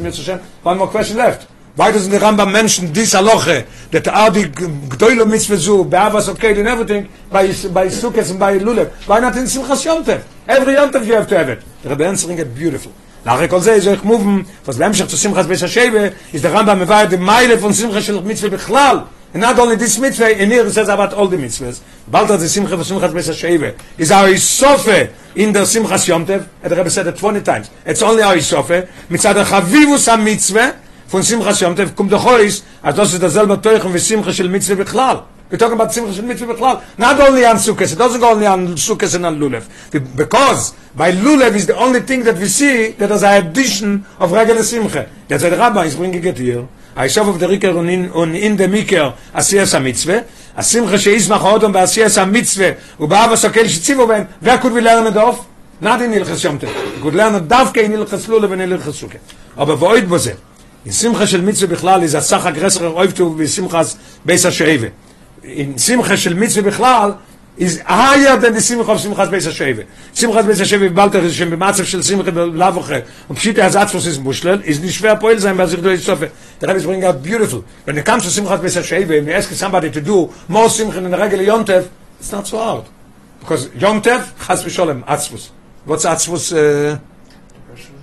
[0.64, 1.48] One more question left.
[1.78, 6.58] Why doesn't the Rambam mention this halacha that are the gdoilo mitzvah zu, be'avas okay
[6.58, 8.90] and everything by by Sukkot and by Lulav?
[9.08, 10.24] Why not in Simchas Yom Tov?
[10.48, 11.62] Every Yom Tov you have to have it.
[11.84, 12.92] The Rebbe answering it beautiful.
[13.24, 16.84] Nach kol ze is euch moving was beim Schach Simchat Beis Hashem is the Rambam
[16.84, 19.08] var the Meile von Simchas shel mitzvah bichlal.
[19.34, 21.82] And not only this mitzvah, in here it says about all the mitzvahs.
[22.08, 26.48] Balta the Simcha of Simchat Beis Sheve is our Isofe in the Simchas Yom Tev.
[26.64, 27.70] And the Rebbe said it 20 times.
[27.86, 28.88] It's only our Isofe.
[29.10, 33.93] Mitzad HaChavivus HaMitzvah von Simchas Yom Tev kommt doch heus, als das ist derselbe Teuchen
[33.93, 35.25] wie Simcha shel Mitzvah Bechlal.
[35.51, 36.83] We're talking about Simcha shel Mitzvah Bechlal.
[36.97, 37.93] Not only on Sukkot.
[37.93, 39.65] It doesn't go only on Sukkot and on Lulev.
[40.17, 44.33] Because by Lulev is the only thing that we see that is an addition of
[44.33, 45.09] regular Simcha.
[45.29, 46.67] That's why the Rabbi is bringing it here.
[46.97, 50.25] I shove of the Riker on in, on in the Miker Asiyas HaMitzvah.
[50.57, 55.37] השמחה שישמח האודום בעשייס המצווה ובאב הסוקל שציבו בהם, where could we learn it off?
[55.83, 56.71] Not in הלכס יום טוב.
[56.71, 59.19] We could learn it דווקא in הלכס לולה ואין הלכס סוכה.
[59.59, 60.35] אבל ואויד בזה, in
[60.91, 64.87] שמחה של מצווה בכלל, is הסך הגרסר אויב טוב בשמחס בייס השאיבה.
[65.43, 67.13] in שמחה של מצווה בכלל,
[67.57, 69.87] is higher than the simcha of simchas beis hasheve.
[70.15, 73.07] Simchas beis hasheve balter is shem b'matzav shel simcha lavoche.
[73.29, 76.31] Und pshite hazatzvos is mushler, is nicht schwer poel sein, was ich do sofe.
[76.59, 77.65] The Rebbe is bringing out beautiful.
[77.85, 81.01] When it comes to simchas beis hasheve, and you ask somebody to do more simcha
[81.01, 82.85] than a regular yontev, it's not so hard.
[83.41, 85.51] Because yontev, chas v'sholem, atzvos.
[85.85, 86.53] What's atzvos?
[86.57, 86.99] Uh,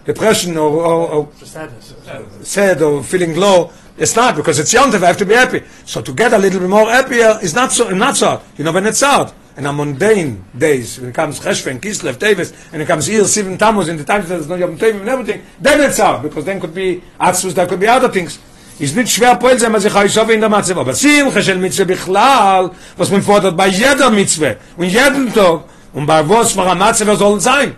[0.05, 1.95] depression or, or, or Sadness.
[2.43, 3.71] sad or feeling low.
[3.97, 5.03] It's not because it's Yom Tov.
[5.03, 5.63] I have to be happy.
[5.85, 8.43] So to get a little bit more happier is not so not so.
[8.57, 9.33] You know when it's hard.
[9.57, 13.57] And on mundane days, when it comes Cheshvan, Kislev, Tevis, and it comes here seven
[13.57, 16.45] Tammuz in the times that there's no Yom Tov and everything, then it's hard because
[16.45, 18.39] then could be Atzvus, there could be other things.
[18.79, 20.77] ist nicht schwer poel sein, was ich euch so in der Matze.
[20.77, 26.07] Aber Simcha shel Mitzvah bichlal, was man fordert bei jeder Mitzvah und jedem Tag und
[26.07, 27.77] bei was für eine Matze wir sollen sein.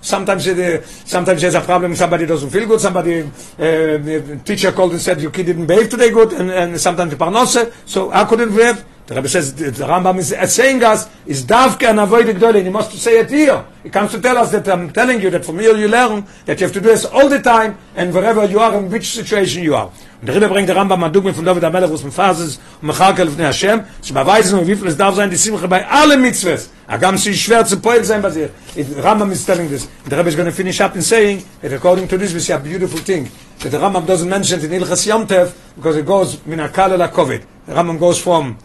[0.00, 1.94] Sometimes it, sometimes there's a problem.
[1.94, 2.80] Somebody doesn't feel good.
[2.80, 7.10] Somebody uh, teacher called and said your kid didn't behave today good, and, and sometimes
[7.10, 7.72] the parnose.
[7.86, 8.84] So how could it behave?
[9.10, 12.92] The Rebbe says the Rambam is saying us is davke and avoid the He must
[12.92, 13.64] say it here.
[13.82, 16.60] He comes to tell us that I'm telling you that from here you learn that
[16.60, 19.64] you have to do this all the time and wherever you are in which situation
[19.64, 19.90] you are.
[20.20, 22.60] Und der Rebbe bringt der Rambam ein Dugme von David Amelech, wo es mit Fases
[22.80, 26.22] und Mechalkel auf Hashem, zu beweisen, wie viel es darf sein, die Simche bei allen
[26.22, 26.70] Mitzvahs.
[26.86, 28.48] Agam sie schwer zu poel sein bei sich.
[28.76, 29.88] The Rambam is telling this.
[30.08, 32.52] The Rebbe is going to finish up in saying that according to this we see
[32.52, 33.28] a beautiful thing.
[33.58, 36.92] That the Rambam doesn't mention it in Ilchas Yom Tev because it goes min akal
[36.92, 37.42] el kovid.
[37.66, 38.56] The Rambam goes from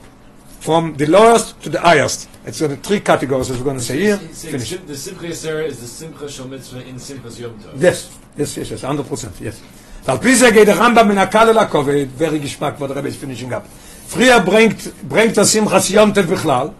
[0.64, 2.28] from the lowest to the highest.
[2.44, 4.16] It's got three categories as we're going to say here.
[4.16, 4.70] He's saying Finish.
[4.70, 7.80] Sim- the Simcha Yisera is the Simcha Shel Mitzvah in Simchas Yom Tov.
[7.80, 9.60] Yes, yes, yes, yes, 100%, yes.
[10.04, 13.08] ועל פי זה geht der Rambam מן הקל אל הכובד, very geschmack, what the Rebbe
[13.08, 13.64] is finishing up.
[14.08, 16.70] früher bringt, bringt das Simchas Yom Tev בכלל,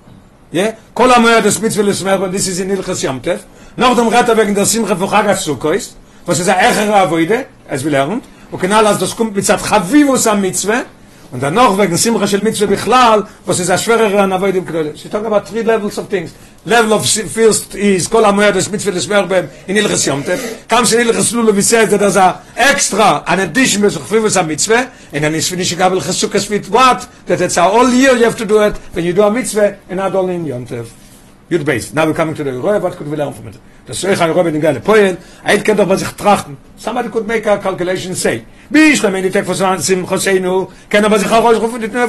[0.55, 0.74] yeah?
[0.95, 3.41] כל המועד des Mitzvah לשמר, und this is in Ilchas Yom Tev,
[3.76, 7.85] noch dem Retter wegen der Simcha von Chag HaSukkos, was ist der Echere Avoide, as
[7.85, 10.85] we learned, und genau als das kommt mit Zat Chavivus am Mitzvah,
[11.33, 14.66] und dann noch wegen Simcha של Mitzvah בכלל, was ist der schwerere an Avoide im
[14.66, 14.97] Knödel.
[14.97, 16.33] She talk about three levels of things.
[16.66, 20.93] level of first is כל המועד des Mitzvah לשמר בהם in Ilchas Yom Tev, comes
[20.93, 25.24] in Ilchas Lulav, we said that there's a extra, an addition to Chafivus HaMitzvah, and
[25.24, 27.09] then it's finished Gabel Chasukas with what?
[27.26, 29.99] That it's all year you have to do it, when you do a mitzvah, and
[29.99, 30.66] not only in Yom
[31.48, 33.60] Now we're coming to the Roy, what could we learn from it?
[33.88, 34.82] In Gale
[35.96, 36.58] sich trachten.
[36.76, 38.43] Somebody could make a calculation say,
[39.22, 40.08] die Tag von Sim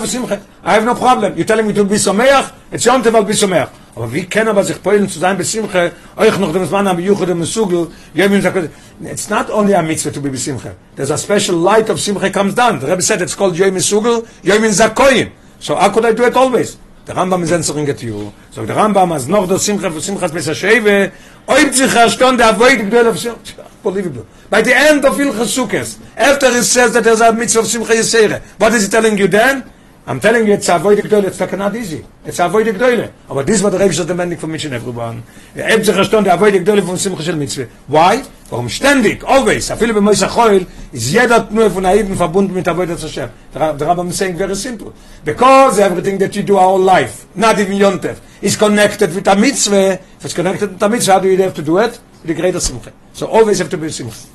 [0.06, 0.40] Simche.
[0.64, 1.36] Er I have no problem.
[1.36, 2.50] You're telling me to be Someach?
[2.72, 3.68] It's Yom Tev al be Someach.
[3.94, 8.70] Aber wie können aber sich zu sein Simche, euch noch dem am sagt,
[9.02, 10.74] it's not only a mitzvah to be bei Simche.
[10.96, 12.80] There's a special light of Simche comes down.
[12.80, 15.30] The Rebbe said it's called Yom Mesugel, Yom Zakoyin.
[15.60, 16.78] So how could I do it always?
[17.06, 18.32] Der Rambam is answering it to you.
[18.50, 21.12] So der Rambam as noch der Simcha für Simchas Besasheve,
[21.46, 23.62] oib sich a stonde avoid gdel of Simcha.
[23.84, 24.26] Unbelievable.
[24.50, 27.92] By the end of Ilchas Sukkot, after it says that there's a mitzvah of Simcha
[27.92, 29.62] Yisere, what is he telling you then?
[30.04, 32.04] I'm telling you it's avoid gdel, it's not easy.
[32.24, 33.12] It's avoid gdel.
[33.28, 35.22] But this is what the Rebbe is demanding from each and everyone.
[35.54, 37.68] Oib sich a stonde avoid gdel von Simcha shel Mitzvah.
[37.86, 38.24] Why?
[38.48, 42.68] Warum ständig, always, a viele bei Moishe Choil, ist jeder nur von Aiden verbunden mit
[42.68, 43.28] Avoid Hashem.
[43.52, 44.92] Der the Rambam is saying very simple.
[45.24, 49.94] Because everything that you do our life, not even Yontev, is connected with a mitzvah.
[49.94, 51.98] If it's connected with a mitzvah, do you have to do it?
[52.22, 52.92] With the greater simcha.
[53.14, 54.28] So always have to be simcha.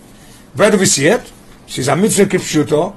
[0.56, 1.32] Where do we see it?
[1.66, 2.94] She's a mitzvah kipshuto.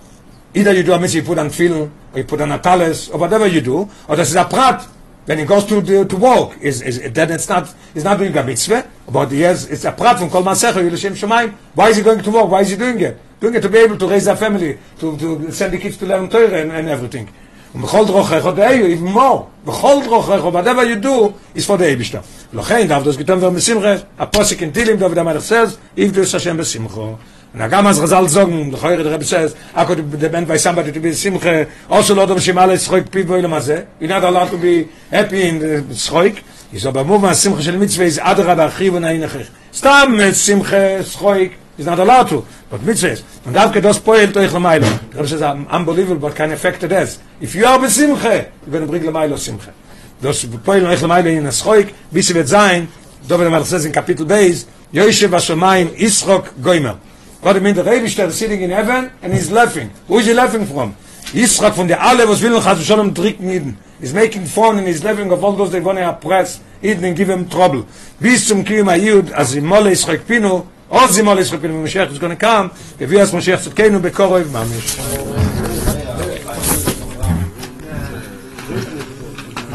[0.53, 3.09] Either you do a mitzvah, you put on tefillin, or you put on a talis,
[3.11, 4.85] or whatever you do, or this is a prat.
[5.26, 8.36] When he goes to the, to walk, is is then it's not he's not doing
[8.36, 11.54] a mitzvah, but he has it's a prat from kol masecha yilshem shemaim.
[11.76, 12.50] Why is he going to walk?
[12.50, 13.18] Why is he doing it?
[13.40, 16.06] doing it to be able to raise a family, to, to send the kids to
[16.06, 17.28] learn Torah and, and everything.
[17.76, 22.24] ובכל דרוכך עוד היו, even more, בכל דרוכך, whatever you do, is for the Eibishter.
[22.54, 27.16] לכן, דאב דוס גיטם ובשמחה, הפוסק in Tilim, דוד המלך says, if du השם בשמחו.
[27.55, 30.91] Und er gammers Chazal sagen, der Heure der Rebbe says, Akko, the man by somebody
[30.91, 34.59] to be Simche, also Lord of Shimala, Schroik Pivo Ilam Azeh, you're not allowed to
[34.59, 36.43] be happy in the Schroik,
[36.73, 39.47] is aber Mova, Simche של Mitzvah, is Adra, Bachi, und Ein Echich.
[39.73, 44.87] Stam, Simche, Schroik, is not allowed to, but Mitzvah Und Davke, das Poel, Toich Lamailo.
[45.13, 47.21] Der Rebbe says, unbelievable, but can affect it as.
[47.41, 49.73] If you are be Simche, you going to bring Lamailo Simche.
[50.21, 52.89] Das Poel, Toich Lamailo, in Schroik, bis sie wird sein,
[53.29, 56.99] Mal says in Kapitel Beis, Yoishe Vashomayim, Isrok, Goymer.
[57.45, 57.75] What do you mean?
[57.75, 59.91] The Rebbe is sitting in heaven and he's laughing.
[60.09, 60.97] Who is he laughing from?
[61.27, 63.77] Yitzchak von der alle, was will hat schon am dritten Eden.
[64.01, 67.15] He's making fun and he's laughing of all those they're going to oppress Eden and
[67.15, 67.87] give him trouble.
[68.19, 72.19] Bis zum Kiyum Ayud, as in Mole Yitzchak Pinu, עוד זימול ישחק פinu, Mashiach is
[72.19, 72.71] going to come,
[73.01, 74.99] הביא אז משיח צדקנו בקורב ממש.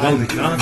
[0.02, 0.60] Well,